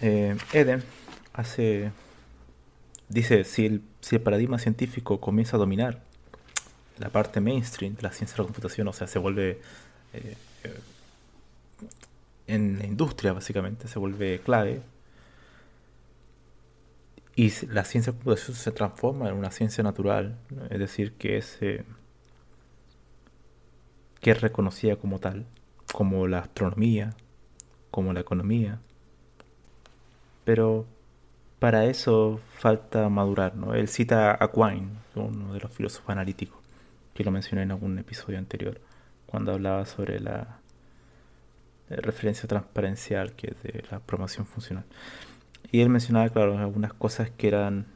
eh, 0.00 0.36
Eden 0.52 0.82
hace, 1.32 1.92
dice, 3.08 3.44
si 3.44 3.66
el, 3.66 3.82
si 4.00 4.16
el 4.16 4.22
paradigma 4.22 4.58
científico 4.58 5.20
comienza 5.20 5.56
a 5.56 5.60
dominar 5.60 6.02
la 6.98 7.08
parte 7.08 7.40
mainstream 7.40 7.94
de 7.94 8.02
la 8.02 8.12
ciencia 8.12 8.36
de 8.36 8.42
la 8.42 8.46
computación, 8.46 8.88
o 8.88 8.92
sea, 8.92 9.06
se 9.06 9.18
vuelve 9.18 9.60
eh, 10.12 10.36
eh, 10.64 10.80
en 12.46 12.78
la 12.78 12.86
industria 12.86 13.32
básicamente, 13.32 13.88
se 13.88 13.98
vuelve 13.98 14.40
clave. 14.40 14.82
Y 17.36 17.50
la 17.66 17.84
ciencia 17.84 18.12
de 18.12 18.18
la 18.18 18.24
computación 18.24 18.56
se 18.56 18.70
transforma 18.72 19.28
en 19.28 19.34
una 19.34 19.50
ciencia 19.50 19.82
natural, 19.82 20.36
es 20.70 20.78
decir, 20.78 21.14
que 21.14 21.36
es, 21.38 21.56
que 21.58 21.84
es 24.30 24.40
reconocida 24.40 24.96
como 24.96 25.18
tal, 25.18 25.44
como 25.94 26.26
la 26.26 26.40
astronomía, 26.40 27.14
como 27.92 28.12
la 28.12 28.18
economía. 28.18 28.80
Pero 30.44 30.86
para 31.60 31.84
eso 31.84 32.40
falta 32.58 33.08
madurar, 33.08 33.54
¿no? 33.54 33.74
Él 33.74 33.86
cita 33.86 34.36
a 34.38 34.50
Quine, 34.50 34.88
uno 35.14 35.54
de 35.54 35.60
los 35.60 35.72
filósofos 35.72 36.10
analíticos 36.10 36.58
que 37.14 37.22
lo 37.22 37.30
mencioné 37.30 37.62
en 37.62 37.70
algún 37.70 37.96
episodio 37.96 38.38
anterior, 38.38 38.80
cuando 39.26 39.52
hablaba 39.52 39.86
sobre 39.86 40.18
la, 40.18 40.58
referencia 41.88 42.48
transparencial 42.48 43.34
que 43.34 43.52
es 43.52 43.62
de 43.62 43.84
la 43.88 44.00
programación 44.00 44.46
funcional. 44.46 44.84
Y 45.70 45.80
él 45.80 45.90
mencionaba, 45.90 46.28
claro, 46.28 46.58
algunas 46.58 46.92
cosas 46.92 47.30
que 47.30 47.46
eran... 47.46 47.86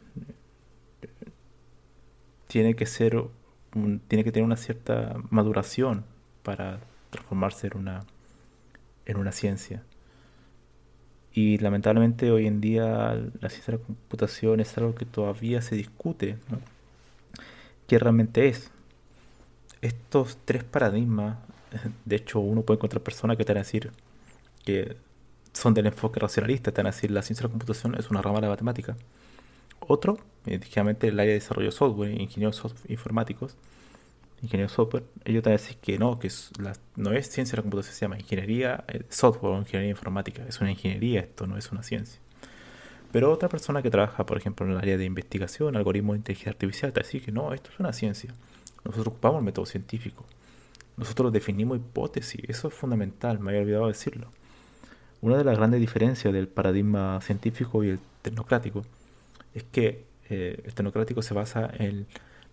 Tiene 2.46 2.76
que 2.76 2.86
ser... 2.86 3.24
tiene 4.06 4.22
que 4.22 4.30
tener 4.30 4.44
una 4.44 4.56
cierta 4.56 5.16
maduración 5.30 6.04
para 6.44 6.78
transformarse 7.10 7.68
en 7.68 7.78
una, 7.78 8.04
en 9.06 9.16
una 9.16 9.32
ciencia. 9.32 9.82
Y 11.32 11.58
lamentablemente 11.58 12.30
hoy 12.30 12.46
en 12.46 12.60
día 12.60 13.14
la 13.40 13.48
ciencia 13.48 13.72
de 13.72 13.78
la 13.78 13.84
computación 13.84 14.60
es 14.60 14.76
algo 14.78 14.94
que 14.94 15.04
todavía 15.04 15.62
se 15.62 15.76
discute, 15.76 16.38
¿no? 16.50 16.58
¿Qué 17.86 17.98
realmente 17.98 18.48
es? 18.48 18.70
estos 19.82 20.38
tres 20.44 20.64
paradigmas, 20.64 21.38
de 22.04 22.16
hecho 22.16 22.40
uno 22.40 22.62
puede 22.62 22.78
encontrar 22.78 23.02
personas 23.02 23.36
que 23.36 23.44
te 23.44 23.52
a 23.52 23.56
decir 23.56 23.92
que 24.64 24.96
son 25.52 25.74
del 25.74 25.86
enfoque 25.86 26.20
racionalista, 26.20 26.72
te 26.72 26.80
a 26.80 26.84
decir 26.84 27.10
la 27.10 27.22
ciencia 27.22 27.42
de 27.42 27.48
la 27.48 27.52
computación 27.52 27.94
es 27.94 28.10
una 28.10 28.22
rama 28.22 28.36
de 28.36 28.42
la 28.42 28.48
matemática. 28.50 28.96
Otro, 29.80 30.18
eh, 30.46 30.60
el 30.62 31.20
área 31.20 31.32
de 31.32 31.34
desarrollo 31.34 31.68
de 31.68 31.72
software, 31.72 32.20
ingenieros 32.20 32.62
informáticos, 32.88 33.56
ingenieros 34.42 34.72
software, 34.72 35.04
ellos 35.24 35.42
te 35.42 35.50
van 35.50 35.58
a 35.58 35.60
decir 35.60 35.76
que 35.78 35.98
no, 35.98 36.18
que 36.18 36.30
no 36.96 37.12
es 37.12 37.28
ciencia 37.28 37.52
de 37.52 37.56
la 37.58 37.62
computación, 37.62 37.94
se 37.94 38.00
llama 38.00 38.18
ingeniería 38.18 38.84
eh, 38.88 39.02
software 39.08 39.54
o 39.54 39.58
ingeniería 39.58 39.90
informática, 39.90 40.44
es 40.48 40.60
una 40.60 40.70
ingeniería 40.70 41.20
esto, 41.20 41.46
no 41.46 41.56
es 41.56 41.70
una 41.72 41.82
ciencia. 41.82 42.20
Pero 43.10 43.32
otra 43.32 43.48
persona 43.48 43.82
que 43.82 43.90
trabaja, 43.90 44.26
por 44.26 44.36
ejemplo, 44.36 44.66
en 44.66 44.72
el 44.72 44.78
área 44.78 44.98
de 44.98 45.04
investigación, 45.04 45.76
algoritmos 45.76 46.14
de 46.14 46.18
inteligencia 46.18 46.50
artificial, 46.50 46.92
te 46.92 47.00
va 47.00 47.04
a 47.04 47.06
decir 47.06 47.24
que 47.24 47.32
no, 47.32 47.54
esto 47.54 47.70
es 47.72 47.80
una 47.80 47.92
ciencia. 47.92 48.34
Nosotros 48.84 49.08
ocupamos 49.08 49.38
el 49.38 49.44
método 49.44 49.66
científico. 49.66 50.26
Nosotros 50.96 51.32
definimos 51.32 51.78
hipótesis. 51.78 52.42
Eso 52.48 52.68
es 52.68 52.74
fundamental, 52.74 53.38
me 53.38 53.50
había 53.50 53.62
olvidado 53.62 53.88
decirlo. 53.88 54.30
Una 55.20 55.38
de 55.38 55.44
las 55.44 55.56
grandes 55.56 55.80
diferencias 55.80 56.32
del 56.34 56.48
paradigma 56.48 57.20
científico 57.22 57.82
y 57.82 57.90
el 57.90 57.98
tecnocrático 58.22 58.84
es 59.54 59.64
que 59.64 60.04
eh, 60.28 60.60
el 60.64 60.74
tecnocrático 60.74 61.22
se 61.22 61.34
basa 61.34 61.70
en 61.78 62.06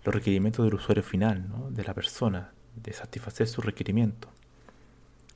los 0.05 0.15
requerimientos 0.15 0.65
del 0.65 0.75
usuario 0.75 1.03
final, 1.03 1.47
de 1.71 1.83
la 1.83 1.93
persona, 1.93 2.51
de 2.75 2.93
satisfacer 2.93 3.47
su 3.47 3.61
requerimiento. 3.61 4.29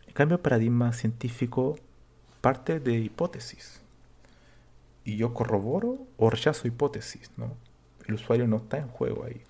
En 0.08 0.13
cambio, 0.13 0.38
el 0.38 0.41
paradigma 0.41 0.93
científico 0.93 1.77
parte 2.41 2.79
de 2.79 2.93
hipótesis. 2.93 3.82
Y 5.03 5.17
yo 5.17 5.34
corroboro 5.34 5.97
o 6.17 6.29
rechazo 6.29 6.67
hipótesis. 6.67 7.32
¿no? 7.38 7.55
El 8.05 8.15
usuario 8.15 8.47
no 8.47 8.58
está 8.58 8.77
en 8.77 8.88
juego 8.88 9.25
ahí 9.25 9.41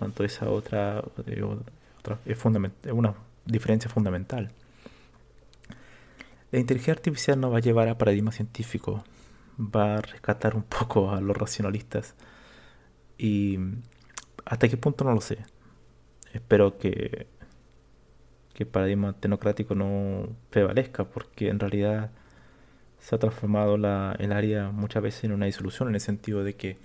tanto, 0.00 0.24
esa 0.24 0.48
otra, 0.48 1.04
es, 2.24 2.44
una 2.44 3.14
diferencia 3.44 3.90
fundamental. 3.90 4.50
La 6.50 6.58
inteligencia 6.58 6.94
artificial 6.94 7.38
no 7.38 7.50
va 7.50 7.58
a 7.58 7.60
llevar 7.60 7.88
a 7.88 7.98
paradigma 7.98 8.32
científico, 8.32 9.04
va 9.58 9.96
a 9.96 10.00
rescatar 10.00 10.56
un 10.56 10.62
poco 10.62 11.10
a 11.10 11.20
los 11.20 11.36
racionalistas. 11.36 12.14
Y 13.18 13.58
hasta 14.50 14.68
qué 14.68 14.76
punto 14.76 15.04
no 15.04 15.14
lo 15.14 15.20
sé. 15.20 15.38
Espero 16.32 16.76
que, 16.76 17.28
que 18.52 18.64
el 18.64 18.68
paradigma 18.68 19.12
tecnocrático 19.12 19.76
no 19.76 20.28
prevalezca, 20.50 21.04
porque 21.04 21.50
en 21.50 21.60
realidad 21.60 22.10
se 22.98 23.14
ha 23.14 23.18
transformado 23.18 23.76
el 23.76 24.32
área 24.32 24.72
muchas 24.72 25.04
veces 25.04 25.22
en 25.22 25.32
una 25.32 25.46
disolución, 25.46 25.88
en 25.88 25.94
el 25.94 26.00
sentido 26.00 26.42
de 26.42 26.54
que 26.54 26.78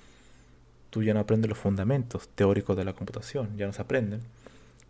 tú 0.92 1.02
ya 1.02 1.16
no 1.16 1.22
aprendes 1.22 1.50
los 1.50 1.58
fundamentos 1.58 2.30
teóricos 2.30 2.78
de 2.78 2.86
la 2.86 2.94
computación, 2.94 3.58
ya 3.58 3.66
no 3.66 3.74
se 3.74 3.82
aprenden. 3.82 4.22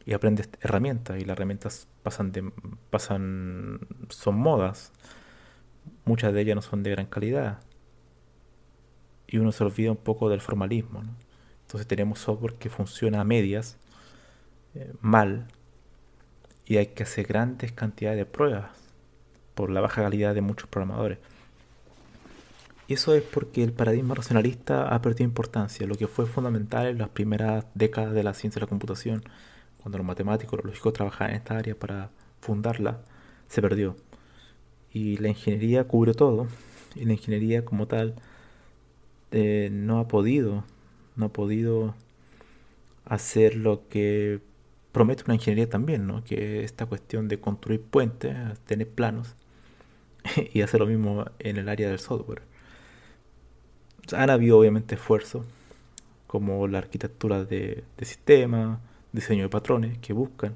Y 0.05 0.11
aprendes 0.11 0.49
herramientas 0.59 1.17
y 1.17 1.23
las 1.23 1.37
herramientas 1.37 1.87
pasan 2.03 2.33
de, 2.33 2.51
pasan, 2.89 3.79
son 4.09 4.35
modas. 4.35 4.91
Muchas 6.03 6.33
de 6.33 6.41
ellas 6.41 6.55
no 6.57 6.61
son 6.61 6.83
de 6.83 6.91
gran 6.91 7.05
calidad. 7.05 7.61
Y 9.27 9.37
uno 9.37 9.53
se 9.53 9.63
olvida 9.63 9.91
un 9.91 9.97
poco 9.97 10.29
del 10.29 10.41
formalismo. 10.41 11.03
Entonces 11.75 11.89
tenemos 11.89 12.19
software 12.19 12.53
que 12.53 12.69
funciona 12.69 13.19
a 13.19 13.25
medias, 13.25 13.75
eh, 14.75 14.93
mal, 15.01 15.47
y 16.65 16.77
hay 16.77 16.85
que 16.87 17.03
hacer 17.03 17.27
grandes 17.27 17.73
cantidades 17.73 18.17
de 18.17 18.25
pruebas 18.25 18.71
por 19.55 19.69
la 19.69 19.81
baja 19.81 20.01
calidad 20.01 20.33
de 20.33 20.39
muchos 20.39 20.69
programadores. 20.69 21.17
Y 22.87 22.93
eso 22.93 23.13
es 23.13 23.23
porque 23.23 23.61
el 23.61 23.73
paradigma 23.73 24.15
racionalista 24.15 24.87
ha 24.87 25.01
perdido 25.01 25.25
importancia, 25.25 25.85
lo 25.85 25.95
que 25.95 26.07
fue 26.07 26.27
fundamental 26.27 26.87
en 26.87 26.97
las 26.97 27.09
primeras 27.09 27.65
décadas 27.73 28.13
de 28.13 28.23
la 28.23 28.33
ciencia 28.33 28.61
de 28.61 28.67
la 28.67 28.69
computación, 28.69 29.25
cuando 29.83 29.97
los 29.97 30.07
matemáticos, 30.07 30.57
los 30.59 30.67
lógicos 30.67 30.93
trabajaban 30.93 31.31
en 31.31 31.39
esta 31.39 31.57
área 31.57 31.75
para 31.75 32.09
fundarla, 32.39 33.01
se 33.49 33.61
perdió. 33.61 33.97
Y 34.93 35.17
la 35.17 35.27
ingeniería 35.27 35.83
cubre 35.83 36.13
todo, 36.13 36.47
y 36.95 37.03
la 37.03 37.11
ingeniería 37.11 37.65
como 37.65 37.85
tal 37.85 38.15
eh, 39.31 39.67
no 39.73 39.99
ha 39.99 40.07
podido, 40.07 40.63
no 41.15 41.27
ha 41.27 41.33
podido 41.33 41.95
hacer 43.05 43.55
lo 43.55 43.87
que 43.87 44.39
promete 44.91 45.23
una 45.25 45.35
ingeniería 45.35 45.69
también, 45.69 46.07
¿no? 46.07 46.23
que 46.23 46.59
es 46.59 46.65
esta 46.65 46.85
cuestión 46.85 47.27
de 47.27 47.39
construir 47.39 47.81
puentes, 47.81 48.35
tener 48.65 48.89
planos, 48.89 49.35
y 50.53 50.61
hacer 50.61 50.79
lo 50.79 50.87
mismo 50.87 51.25
en 51.39 51.57
el 51.57 51.69
área 51.69 51.89
del 51.89 51.99
software 51.99 52.41
han 54.13 54.29
habido 54.29 54.59
obviamente 54.59 54.95
esfuerzos 54.95 55.45
como 56.27 56.67
la 56.67 56.79
arquitectura 56.79 57.43
de, 57.45 57.83
de 57.97 58.05
sistemas, 58.05 58.79
diseño 59.11 59.43
de 59.43 59.49
patrones 59.49 59.97
que 59.99 60.13
buscan 60.13 60.55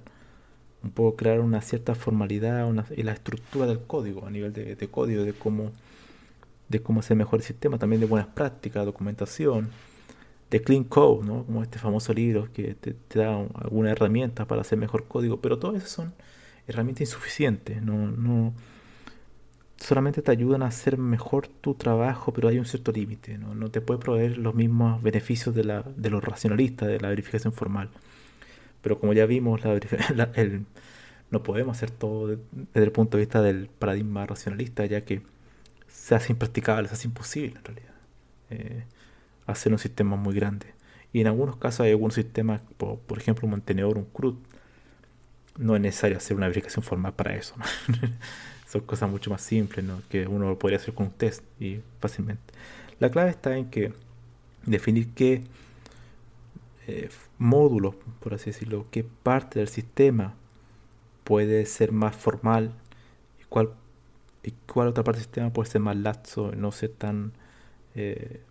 un 0.83 0.91
poco 0.91 1.15
crear 1.17 1.39
una 1.39 1.61
cierta 1.61 1.95
formalidad 1.95 2.69
y 2.95 3.03
la 3.03 3.13
estructura 3.13 3.65
del 3.65 3.81
código, 3.81 4.25
a 4.25 4.29
nivel 4.29 4.53
de, 4.53 4.75
de 4.75 4.87
código, 4.87 5.23
de 5.23 5.33
cómo, 5.33 5.71
de 6.69 6.81
cómo 6.81 7.01
hacer 7.01 7.17
mejor 7.17 7.39
el 7.39 7.45
sistema, 7.45 7.77
también 7.77 7.99
de 7.99 8.05
buenas 8.05 8.29
prácticas, 8.29 8.85
documentación, 8.85 9.69
de 10.49 10.61
Clean 10.61 10.83
Code, 10.83 11.25
¿no? 11.25 11.45
como 11.45 11.63
este 11.63 11.79
famoso 11.79 12.13
libro 12.13 12.51
que 12.51 12.75
te, 12.75 12.95
da 13.19 13.35
alguna 13.55 13.91
herramienta 13.91 14.47
para 14.47 14.61
hacer 14.61 14.77
mejor 14.77 15.07
código, 15.07 15.41
pero 15.41 15.59
todas 15.59 15.77
esas 15.77 15.91
son 15.91 16.13
herramientas 16.67 17.01
insuficientes, 17.01 17.81
no, 17.81 18.11
no 18.11 18.53
solamente 19.77 20.21
te 20.21 20.31
ayudan 20.31 20.63
a 20.63 20.67
hacer 20.67 20.97
mejor 20.97 21.47
tu 21.47 21.73
trabajo, 21.75 22.33
pero 22.33 22.47
hay 22.47 22.59
un 22.59 22.65
cierto 22.65 22.91
límite, 22.91 23.37
¿no? 23.37 23.55
no 23.55 23.69
te 23.71 23.81
puede 23.81 23.99
proveer 23.99 24.37
los 24.37 24.55
mismos 24.55 25.01
beneficios 25.01 25.55
de, 25.55 25.63
la, 25.63 25.83
de 25.83 26.09
los 26.09 26.23
racionalistas, 26.23 26.87
de 26.87 26.99
la 26.99 27.09
verificación 27.09 27.53
formal. 27.53 27.89
Pero 28.81 28.99
como 28.99 29.13
ya 29.13 29.25
vimos, 29.25 29.61
la, 29.63 29.73
el, 30.35 30.65
no 31.31 31.43
podemos 31.43 31.77
hacer 31.77 31.91
todo 31.91 32.27
desde 32.27 32.85
el 32.85 32.91
punto 32.91 33.17
de 33.17 33.23
vista 33.23 33.41
del 33.41 33.67
paradigma 33.67 34.25
racionalista, 34.25 34.85
ya 34.85 35.01
que 35.05 35.21
se 35.87 36.15
hace 36.15 36.33
impracticable, 36.33 36.87
se 36.87 36.95
hace 36.95 37.07
imposible 37.07 37.57
en 37.57 37.65
realidad. 37.65 37.93
Eh, 38.49 38.83
hacer 39.51 39.71
un 39.71 39.79
sistema 39.79 40.15
muy 40.15 40.35
grande. 40.35 40.67
Y 41.11 41.21
en 41.21 41.27
algunos 41.27 41.57
casos 41.57 41.81
hay 41.81 41.91
algunos 41.91 42.15
sistemas, 42.15 42.61
por, 42.77 43.17
ejemplo 43.17 43.45
un 43.45 43.51
mantenedor, 43.51 43.97
un 43.97 44.05
CRUD, 44.05 44.35
no 45.57 45.75
es 45.75 45.81
necesario 45.81 46.17
hacer 46.17 46.37
una 46.37 46.47
verificación 46.47 46.83
formal 46.83 47.13
para 47.13 47.35
eso. 47.35 47.55
Son 48.67 48.81
cosas 48.81 49.09
mucho 49.09 49.31
más 49.31 49.41
simples 49.41 49.83
que 50.09 50.27
uno 50.27 50.57
podría 50.57 50.77
hacer 50.77 50.93
con 50.93 51.07
un 51.07 51.11
test 51.11 51.43
y 51.59 51.81
fácilmente. 51.99 52.53
La 52.99 53.09
clave 53.09 53.31
está 53.31 53.57
en 53.57 53.69
que 53.69 53.93
definir 54.65 55.09
qué 55.13 55.43
eh, 56.87 57.09
módulos, 57.39 57.95
por 58.19 58.35
así 58.35 58.51
decirlo, 58.51 58.85
qué 58.91 59.03
parte 59.03 59.59
del 59.59 59.67
sistema 59.67 60.35
puede 61.23 61.65
ser 61.65 61.91
más 61.91 62.15
formal 62.15 62.71
y 63.41 63.43
cuál, 63.49 63.71
y 64.43 64.51
cuál 64.71 64.89
otra 64.89 65.03
parte 65.03 65.19
del 65.19 65.25
sistema 65.25 65.51
puede 65.51 65.69
ser 65.69 65.81
más 65.81 65.97
laxo, 65.97 66.51
no 66.55 66.71
ser 66.71 66.91
tan 66.91 67.31
eh, 67.95 68.41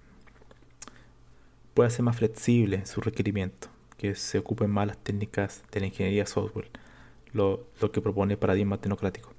puede 1.78 1.90
ser 1.90 2.02
más 2.02 2.16
flexible 2.16 2.84
su 2.86 3.00
requerimiento, 3.00 3.68
que 3.98 4.16
se 4.16 4.36
ocupen 4.38 4.68
más 4.68 4.88
las 4.88 4.98
técnicas 4.98 5.62
de 5.70 5.78
la 5.78 5.86
ingeniería 5.86 6.26
software, 6.26 6.68
lo, 7.32 7.68
que 7.92 8.00
propone 8.00 8.32
el 8.32 8.38
paradigma 8.40 8.80
tecnocrático. 8.80 9.32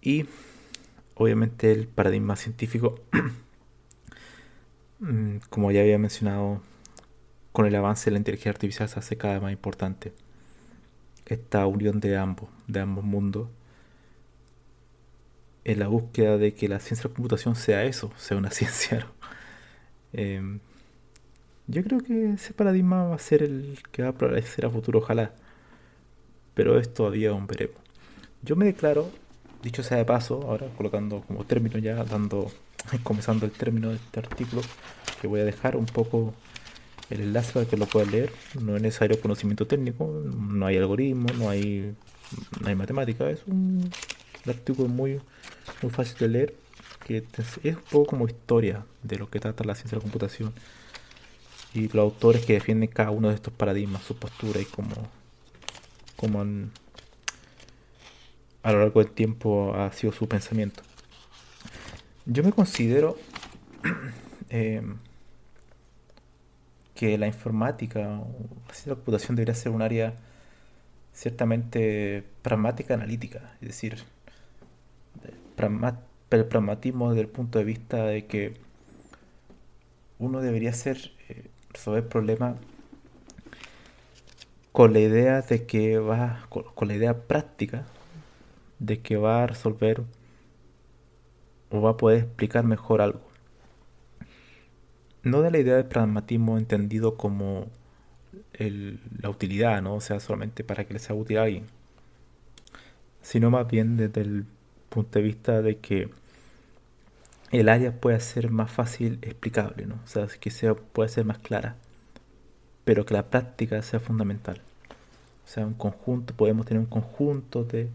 Y 0.00 0.24
obviamente 1.14 1.70
el 1.70 1.88
paradigma 1.88 2.36
científico, 2.36 2.98
mm, 5.00 5.40
como 5.50 5.72
ya 5.72 5.82
había 5.82 5.98
mencionado, 5.98 6.62
con 7.52 7.66
el 7.66 7.74
avance 7.74 8.06
de 8.06 8.12
la 8.12 8.18
inteligencia 8.20 8.52
artificial 8.52 8.88
se 8.88 8.98
hace 8.98 9.18
cada 9.18 9.34
vez 9.34 9.42
más 9.42 9.52
importante. 9.52 10.14
Esta 11.26 11.66
unión 11.66 12.00
de 12.00 12.16
ambos, 12.16 12.48
de 12.66 12.80
ambos 12.80 13.04
mundos, 13.04 13.50
en 15.64 15.80
la 15.80 15.88
búsqueda 15.88 16.38
de 16.38 16.54
que 16.54 16.66
la 16.66 16.80
ciencia 16.80 17.02
de 17.02 17.08
la 17.10 17.14
computación 17.14 17.56
sea 17.56 17.84
eso, 17.84 18.10
sea 18.16 18.38
una 18.38 18.50
ciencia. 18.50 19.06
Em, 20.12 20.60
yo 21.66 21.84
creo 21.84 22.00
que 22.00 22.32
ese 22.32 22.52
paradigma 22.52 23.04
va 23.04 23.14
a 23.14 23.18
ser 23.18 23.42
el 23.42 23.78
que 23.92 24.02
va 24.02 24.08
a 24.10 24.14
prevalecer 24.14 24.66
a 24.66 24.70
futuro, 24.70 24.98
ojalá. 24.98 25.32
Pero 26.54 26.78
es 26.78 26.92
todavía 26.92 27.32
un 27.32 27.46
veremos. 27.46 27.76
Yo 28.42 28.56
me 28.56 28.64
declaro, 28.64 29.10
dicho 29.62 29.82
sea 29.82 29.98
de 29.98 30.04
paso, 30.04 30.42
ahora 30.48 30.66
colocando 30.76 31.20
como 31.22 31.44
término 31.44 31.78
ya, 31.78 32.02
dando, 32.04 32.50
comenzando 33.04 33.46
el 33.46 33.52
término 33.52 33.90
de 33.90 33.96
este 33.96 34.20
artículo, 34.20 34.62
que 35.20 35.28
voy 35.28 35.40
a 35.40 35.44
dejar 35.44 35.76
un 35.76 35.86
poco 35.86 36.34
el 37.10 37.20
enlace 37.20 37.52
para 37.52 37.66
que 37.66 37.76
lo 37.76 37.86
puedan 37.86 38.10
leer. 38.10 38.32
No 38.60 38.76
es 38.76 38.82
necesario 38.82 39.20
conocimiento 39.20 39.66
técnico, 39.66 40.06
no 40.06 40.66
hay 40.66 40.76
algoritmo, 40.76 41.28
no 41.38 41.50
hay, 41.50 41.94
no 42.60 42.68
hay 42.68 42.74
matemática, 42.74 43.30
es 43.30 43.46
un 43.46 43.90
artículo 44.46 44.88
muy, 44.88 45.20
muy 45.82 45.92
fácil 45.92 46.18
de 46.18 46.28
leer 46.28 46.54
es 47.16 47.76
un 47.76 47.82
poco 47.90 48.06
como 48.06 48.26
historia 48.26 48.84
de 49.02 49.18
lo 49.18 49.28
que 49.28 49.40
trata 49.40 49.64
la 49.64 49.74
ciencia 49.74 49.96
de 49.96 49.96
la 49.96 50.02
computación 50.02 50.52
y 51.74 51.88
los 51.88 51.96
autores 51.96 52.44
que 52.44 52.54
defienden 52.54 52.88
cada 52.88 53.10
uno 53.10 53.28
de 53.28 53.34
estos 53.34 53.52
paradigmas, 53.52 54.02
su 54.02 54.16
postura 54.16 54.60
y 54.60 54.64
cómo, 54.64 54.94
cómo 56.16 56.40
a 58.62 58.72
lo 58.72 58.78
largo 58.80 59.02
del 59.02 59.12
tiempo 59.12 59.74
ha 59.74 59.92
sido 59.92 60.12
su 60.12 60.28
pensamiento. 60.28 60.82
Yo 62.26 62.42
me 62.42 62.52
considero 62.52 63.16
em, 64.48 64.98
que 66.94 67.16
la 67.16 67.26
informática 67.26 68.00
la 68.00 68.74
ciencia 68.74 68.84
de 68.84 68.90
la 68.90 68.96
computación 68.96 69.36
debería 69.36 69.54
ser 69.54 69.72
un 69.72 69.82
área 69.82 70.14
ciertamente 71.14 72.24
pragmática 72.42 72.94
analítica, 72.94 73.54
es 73.60 73.68
decir, 73.68 74.04
pragmática 75.56 76.09
el 76.30 76.46
pragmatismo 76.46 77.10
desde 77.10 77.22
el 77.22 77.28
punto 77.28 77.58
de 77.58 77.64
vista 77.64 78.04
de 78.04 78.26
que 78.26 78.54
uno 80.18 80.40
debería 80.40 80.72
ser 80.72 81.12
eh, 81.28 81.48
resolver 81.72 82.08
problemas 82.08 82.56
con 84.72 84.92
la 84.92 85.00
idea 85.00 85.42
de 85.42 85.66
que 85.66 85.98
va 85.98 86.46
con, 86.48 86.88
la 86.88 86.94
idea 86.94 87.26
práctica 87.26 87.86
de 88.78 89.00
que 89.00 89.16
va 89.16 89.42
a 89.42 89.46
resolver 89.46 90.02
o 91.70 91.80
va 91.80 91.90
a 91.90 91.96
poder 91.96 92.20
explicar 92.24 92.64
mejor 92.64 93.00
algo 93.00 93.20
no 95.22 95.42
de 95.42 95.50
la 95.50 95.58
idea 95.58 95.76
de 95.76 95.84
pragmatismo 95.84 96.58
entendido 96.58 97.16
como 97.16 97.68
la 98.58 99.30
utilidad, 99.30 99.80
¿no? 99.82 99.94
O 99.94 100.00
sea, 100.00 100.20
solamente 100.20 100.64
para 100.64 100.84
que 100.84 100.94
le 100.94 100.98
sea 100.98 101.14
útil 101.16 101.38
a 101.38 101.44
alguien. 101.44 101.66
Sino 103.22 103.50
más 103.50 103.66
bien 103.68 103.96
desde 103.96 104.20
el 104.22 104.46
punto 104.88 105.18
de 105.18 105.24
vista 105.24 105.62
de 105.62 105.78
que 105.78 106.10
el 107.50 107.68
área 107.68 107.92
puede 107.92 108.20
ser 108.20 108.50
más 108.50 108.70
fácil 108.70 109.18
explicable, 109.22 109.86
¿no? 109.86 109.96
O 110.04 110.06
sea, 110.06 110.26
que 110.26 110.50
sea, 110.50 110.74
puede 110.74 111.08
ser 111.08 111.24
más 111.24 111.38
clara, 111.38 111.76
pero 112.84 113.04
que 113.04 113.14
la 113.14 113.30
práctica 113.30 113.82
sea 113.82 114.00
fundamental. 114.00 114.60
O 115.44 115.48
sea, 115.48 115.66
un 115.66 115.74
conjunto, 115.74 116.34
podemos 116.34 116.66
tener 116.66 116.80
un 116.80 116.86
conjunto 116.86 117.64
de, 117.64 117.88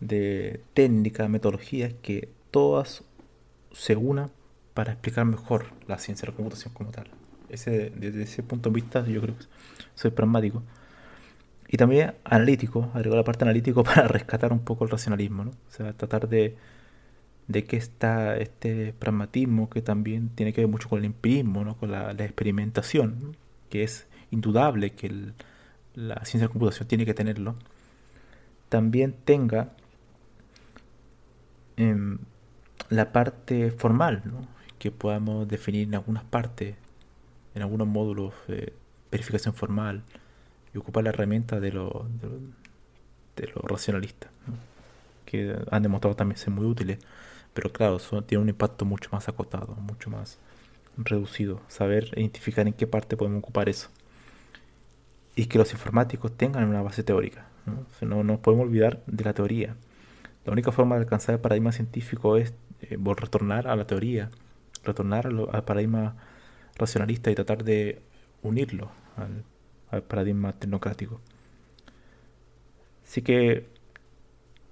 de 0.00 0.60
técnicas, 0.74 1.28
metodologías 1.30 1.92
que 2.02 2.28
todas 2.50 3.04
se 3.72 3.96
unan 3.96 4.30
para 4.74 4.92
explicar 4.92 5.24
mejor 5.24 5.66
la 5.86 5.98
ciencia 5.98 6.26
de 6.26 6.32
la 6.32 6.36
computación 6.36 6.74
como 6.74 6.90
tal. 6.90 7.08
Ese, 7.48 7.90
desde 7.96 8.22
ese 8.22 8.42
punto 8.42 8.70
de 8.70 8.74
vista 8.74 9.06
yo 9.06 9.20
creo 9.20 9.36
que 9.36 9.44
soy 9.94 10.10
pragmático. 10.10 10.62
Y 11.68 11.76
también 11.76 12.14
analítico, 12.24 12.90
agrego 12.94 13.16
la 13.16 13.24
parte 13.24 13.44
analítico 13.44 13.84
para 13.84 14.08
rescatar 14.08 14.52
un 14.52 14.60
poco 14.60 14.84
el 14.84 14.90
racionalismo, 14.90 15.44
¿no? 15.44 15.50
O 15.50 15.70
sea, 15.70 15.92
tratar 15.92 16.28
de 16.28 16.56
de 17.48 17.64
que 17.64 17.76
está 17.76 18.36
este 18.36 18.92
pragmatismo 18.92 19.70
que 19.70 19.82
también 19.82 20.28
tiene 20.28 20.52
que 20.52 20.60
ver 20.60 20.68
mucho 20.68 20.88
con 20.88 21.00
el 21.00 21.06
empirismo, 21.06 21.64
¿no? 21.64 21.76
con 21.76 21.90
la, 21.90 22.12
experimentación, 22.12 23.36
que 23.70 23.82
es 23.82 24.06
indudable 24.30 24.90
que 24.90 25.32
la 25.94 26.16
ciencia 26.16 26.40
de 26.40 26.44
la 26.46 26.52
computación 26.52 26.86
tiene 26.86 27.06
que 27.06 27.14
tenerlo, 27.14 27.56
también 28.68 29.14
tenga 29.24 29.72
em, 31.78 32.18
la 32.90 33.12
parte 33.12 33.70
formal, 33.70 34.22
¿no? 34.26 34.46
que 34.78 34.90
podamos 34.90 35.48
definir 35.48 35.88
en 35.88 35.94
algunas 35.94 36.24
partes, 36.24 36.76
en 37.54 37.62
algunos 37.62 37.88
módulos, 37.88 38.34
de 38.46 38.74
verificación 39.10 39.54
formal, 39.54 40.02
y 40.74 40.78
ocupar 40.78 41.02
la 41.04 41.10
herramienta 41.10 41.60
de 41.60 41.72
lo, 41.72 42.06
de 43.36 43.46
lo, 43.48 43.62
racionalista, 43.62 44.28
que 45.24 45.56
han 45.70 45.82
demostrado 45.82 46.14
también 46.14 46.36
ser 46.38 46.50
muy 46.50 46.66
útiles 46.66 46.98
pero 47.58 47.72
claro, 47.72 47.96
eso 47.96 48.22
tiene 48.22 48.42
un 48.42 48.48
impacto 48.48 48.84
mucho 48.84 49.08
más 49.10 49.28
acotado, 49.28 49.74
mucho 49.80 50.10
más 50.10 50.38
reducido. 50.96 51.60
Saber 51.66 52.12
identificar 52.14 52.64
en 52.68 52.72
qué 52.72 52.86
parte 52.86 53.16
podemos 53.16 53.40
ocupar 53.40 53.68
eso. 53.68 53.88
Y 55.34 55.46
que 55.46 55.58
los 55.58 55.72
informáticos 55.72 56.36
tengan 56.36 56.68
una 56.68 56.82
base 56.82 57.02
teórica. 57.02 57.48
¿no? 57.66 57.84
no 58.06 58.22
nos 58.22 58.38
podemos 58.38 58.66
olvidar 58.66 59.02
de 59.08 59.24
la 59.24 59.32
teoría. 59.32 59.74
La 60.44 60.52
única 60.52 60.70
forma 60.70 60.94
de 60.94 61.00
alcanzar 61.00 61.34
el 61.34 61.40
paradigma 61.40 61.72
científico 61.72 62.36
es 62.36 62.54
eh, 62.82 62.96
retornar 62.96 63.66
a 63.66 63.74
la 63.74 63.88
teoría, 63.88 64.30
retornar 64.84 65.26
al, 65.26 65.64
paradigma 65.64 66.14
racionalista 66.76 67.32
y 67.32 67.34
tratar 67.34 67.64
de 67.64 68.00
unirlo 68.40 68.92
al, 69.16 69.42
al 69.90 70.04
paradigma 70.04 70.52
tecnocrático. 70.52 71.20
Así 73.04 73.20
que 73.20 73.66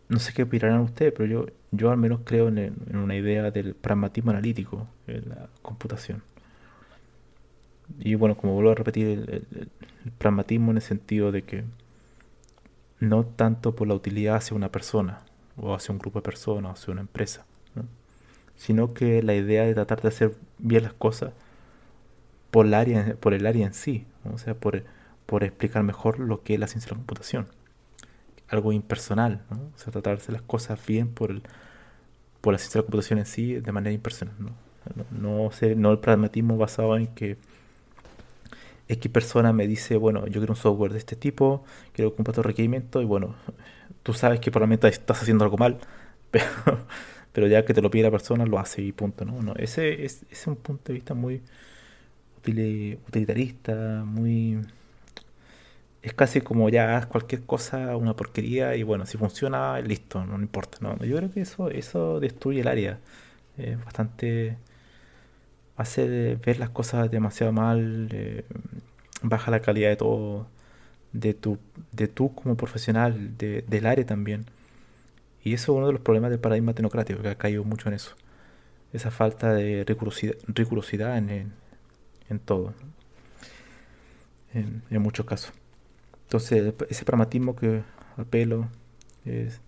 no 0.08 0.18
sé 0.18 0.32
qué 0.32 0.44
opinarán 0.44 0.80
ustedes, 0.80 1.12
pero 1.16 1.26
yo, 1.26 1.46
yo 1.76 1.90
al 1.90 1.96
menos 1.96 2.20
creo 2.24 2.48
en, 2.48 2.74
una 2.92 3.16
idea 3.16 3.50
del 3.50 3.74
pragmatismo 3.74 4.30
analítico 4.30 4.86
en 5.06 5.28
la 5.28 5.48
computación. 5.62 6.22
Y 7.98 8.14
bueno, 8.14 8.36
como 8.36 8.54
vuelvo 8.54 8.72
a 8.72 8.74
repetir, 8.74 9.06
el, 9.06 9.68
pragmatismo 10.18 10.70
en 10.70 10.78
el 10.78 10.82
sentido 10.82 11.32
de 11.32 11.42
que 11.42 11.64
no 13.00 13.24
tanto 13.24 13.74
por 13.74 13.88
la 13.88 13.94
utilidad 13.94 14.36
hacia 14.36 14.56
una 14.56 14.70
persona, 14.70 15.20
o 15.56 15.74
hacia 15.74 15.92
un 15.92 15.98
grupo 15.98 16.18
de 16.20 16.24
personas, 16.24 16.70
o 16.70 16.74
hacia 16.74 16.92
una 16.92 17.02
empresa, 17.02 17.44
sino 18.56 18.94
que 18.94 19.22
la 19.22 19.34
idea 19.34 19.64
de 19.64 19.74
tratar 19.74 20.02
de 20.02 20.08
hacer 20.08 20.34
bien 20.58 20.82
las 20.82 20.94
cosas 20.94 21.32
por 22.50 22.66
el 22.66 22.74
área, 22.74 23.66
en 23.66 23.74
sí, 23.74 24.06
o 24.32 24.38
sea, 24.38 24.54
por, 24.54 24.82
por 25.26 25.44
explicar 25.44 25.82
mejor 25.82 26.18
lo 26.18 26.42
que 26.42 26.54
es 26.54 26.60
la 26.60 26.66
ciencia 26.66 26.88
de 26.88 26.94
la 26.94 26.98
computación. 26.98 27.46
Algo 28.48 28.72
impersonal, 28.72 29.42
¿no? 29.50 29.56
O 29.74 29.78
sea, 29.78 29.92
tratarse 29.92 30.32
las 30.32 30.42
cosas 30.42 30.84
bien 30.86 31.08
por, 31.08 31.30
el, 31.30 31.42
por 32.40 32.52
la 32.52 32.58
ciencia 32.58 32.78
de 32.78 32.82
la 32.82 32.86
computación 32.86 33.18
en 33.18 33.26
sí 33.26 33.54
de 33.54 33.72
manera 33.72 33.92
impersonal, 33.92 34.34
¿no? 34.38 34.66
No, 35.10 35.50
el 35.90 35.98
pragmatismo 35.98 36.56
basado 36.56 36.96
en 36.96 37.08
que 37.08 37.36
X 38.88 39.10
persona 39.10 39.52
me 39.52 39.66
dice, 39.66 39.96
bueno, 39.96 40.26
yo 40.26 40.40
quiero 40.40 40.52
un 40.52 40.56
software 40.56 40.92
de 40.92 40.98
este 40.98 41.16
tipo, 41.16 41.64
quiero 41.92 42.14
cumplir 42.14 42.32
estos 42.32 42.46
requerimientos, 42.46 43.02
y 43.02 43.04
bueno, 43.04 43.34
tú 44.02 44.12
sabes 44.12 44.38
que 44.40 44.50
probablemente 44.50 44.86
estás 44.88 45.22
haciendo 45.22 45.44
algo 45.44 45.56
mal, 45.56 45.78
pero, 46.30 46.46
pero 47.32 47.46
ya 47.48 47.64
que 47.64 47.74
te 47.74 47.82
lo 47.82 47.90
pide 47.90 48.04
la 48.04 48.10
persona, 48.12 48.46
lo 48.46 48.58
hace 48.58 48.82
y 48.82 48.92
punto, 48.92 49.24
¿no? 49.24 49.42
no 49.42 49.54
ese, 49.56 50.04
es, 50.04 50.22
ese 50.22 50.26
es 50.30 50.46
un 50.46 50.56
punto 50.56 50.84
de 50.92 50.94
vista 50.94 51.14
muy 51.14 51.42
utilitarista, 53.08 54.04
muy... 54.04 54.58
Es 56.06 56.14
casi 56.14 56.40
como 56.40 56.68
ya 56.68 57.06
cualquier 57.08 57.42
cosa, 57.44 57.96
una 57.96 58.14
porquería, 58.14 58.76
y 58.76 58.82
bueno, 58.84 59.06
si 59.06 59.18
funciona, 59.18 59.80
listo, 59.80 60.24
no, 60.24 60.36
importa, 60.40 60.78
¿no? 60.80 60.96
Yo 61.04 61.16
creo 61.16 61.30
que 61.32 61.40
eso, 61.40 61.68
eso 61.70 62.20
destruye 62.20 62.60
el 62.60 62.68
área. 62.68 63.00
Bastante 63.84 64.56
hace 65.76 66.36
ver 66.36 66.58
las 66.58 66.70
cosas 66.70 67.10
demasiado 67.10 67.52
mal, 67.52 68.08
eh, 68.12 68.44
baja 69.22 69.50
la 69.50 69.60
calidad 69.60 69.90
de 69.90 69.96
todo, 69.96 70.46
de 71.12 71.34
tu, 71.34 71.58
de 71.92 72.08
tú 72.08 72.34
como 72.34 72.56
profesional, 72.56 73.36
de, 73.38 73.62
del 73.68 73.86
área 73.86 74.06
también. 74.06 74.46
Y 75.44 75.54
eso 75.54 75.72
es 75.72 75.78
uno 75.78 75.86
de 75.88 75.92
los 75.92 76.02
problemas 76.02 76.30
del 76.30 76.40
paradigma 76.40 76.74
tecnocrático, 76.74 77.22
que 77.22 77.28
ha 77.28 77.38
caído 77.38 77.64
mucho 77.64 77.88
en 77.88 77.94
eso. 77.94 78.14
Esa 78.92 79.10
falta 79.10 79.52
de 79.54 79.84
rigurosidad, 79.84 81.18
en, 81.18 81.52
en, 82.28 82.38
todo, 82.40 82.74
en, 84.54 84.82
muchos 85.02 85.26
casos. 85.26 85.52
Entonces, 86.26 86.74
ese 86.90 87.04
pragmatismo 87.04 87.54
que 87.54 87.82
apelo 88.16 88.68
es, 89.24 89.60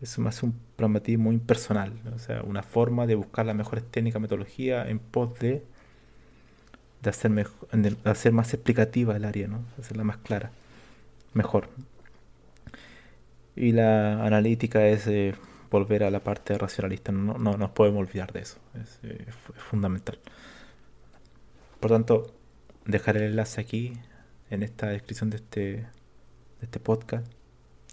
es 0.00 0.18
más 0.18 0.42
un 0.42 0.58
pragmatismo 0.76 1.32
impersonal, 1.32 1.92
o 2.14 2.18
sea, 2.18 2.42
una 2.42 2.62
forma 2.62 3.06
de 3.06 3.14
buscar 3.14 3.44
las 3.44 3.54
mejores 3.54 3.84
técnicas, 3.84 4.22
metodología 4.22 4.88
en 4.88 5.00
pos 5.00 5.38
de, 5.38 5.62
de, 7.02 7.10
hacer, 7.10 7.30
mejor, 7.30 7.68
de 7.72 7.96
hacer 8.04 8.32
más 8.32 8.54
explicativa 8.54 9.16
el 9.16 9.24
área, 9.26 9.48
¿no? 9.48 9.60
hacerla 9.78 10.04
más 10.04 10.16
clara, 10.18 10.50
mejor. 11.34 11.68
Y 13.54 13.72
la 13.72 14.24
analítica 14.24 14.86
es 14.86 15.06
eh, 15.08 15.34
volver 15.70 16.04
a 16.04 16.10
la 16.10 16.20
parte 16.20 16.56
racionalista, 16.56 17.12
no, 17.12 17.36
no, 17.36 17.58
nos 17.58 17.70
podemos 17.72 18.00
olvidar 18.00 18.32
de 18.32 18.40
eso, 18.40 18.58
es, 18.80 18.98
eh, 19.02 19.26
es 19.28 19.62
fundamental. 19.62 20.18
Por 21.80 21.90
tanto, 21.90 22.32
dejaré 22.86 23.20
el 23.26 23.32
enlace 23.32 23.60
aquí 23.60 23.92
en 24.50 24.62
esta 24.62 24.88
descripción 24.88 25.30
de 25.30 25.36
este, 25.36 25.86
de 26.60 26.66
este 26.66 26.80
podcast. 26.80 27.26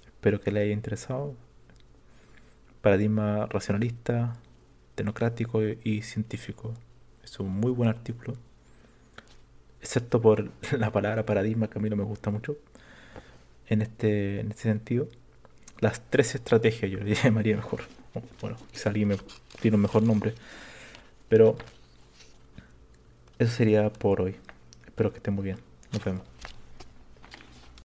Espero 0.05 0.41
que 0.41 0.51
le 0.51 0.61
haya 0.61 0.73
interesado 0.73 1.35
paradigma 2.81 3.47
racionalista, 3.47 4.35
democrático 4.95 5.61
y 5.63 6.01
científico. 6.03 6.73
Es 7.23 7.39
un 7.39 7.49
muy 7.49 7.71
buen 7.71 7.89
artículo, 7.89 8.35
excepto 9.81 10.21
por 10.21 10.51
la 10.77 10.91
palabra 10.91 11.25
paradigma 11.25 11.67
que 11.67 11.79
a 11.79 11.81
mí 11.81 11.89
no 11.89 11.95
me 11.95 12.03
gusta 12.03 12.29
mucho 12.29 12.57
en 13.67 13.81
este, 13.81 14.39
en 14.39 14.51
este 14.51 14.63
sentido. 14.63 15.07
Las 15.79 16.01
tres 16.09 16.35
estrategias 16.35 16.91
yo 16.91 16.99
le 16.99 17.15
llamaría 17.15 17.55
mejor. 17.55 17.81
Bueno, 18.41 18.57
quizá 18.71 18.89
alguien 18.89 19.09
me 19.09 19.17
tiene 19.61 19.75
un 19.75 19.81
mejor 19.81 20.03
nombre. 20.03 20.33
Pero 21.27 21.57
eso 23.39 23.51
sería 23.51 23.91
por 23.91 24.21
hoy. 24.21 24.35
Espero 24.85 25.11
que 25.11 25.17
estén 25.17 25.33
muy 25.33 25.43
bien. 25.43 25.57
Nos 25.91 26.03
vemos. 26.03 26.34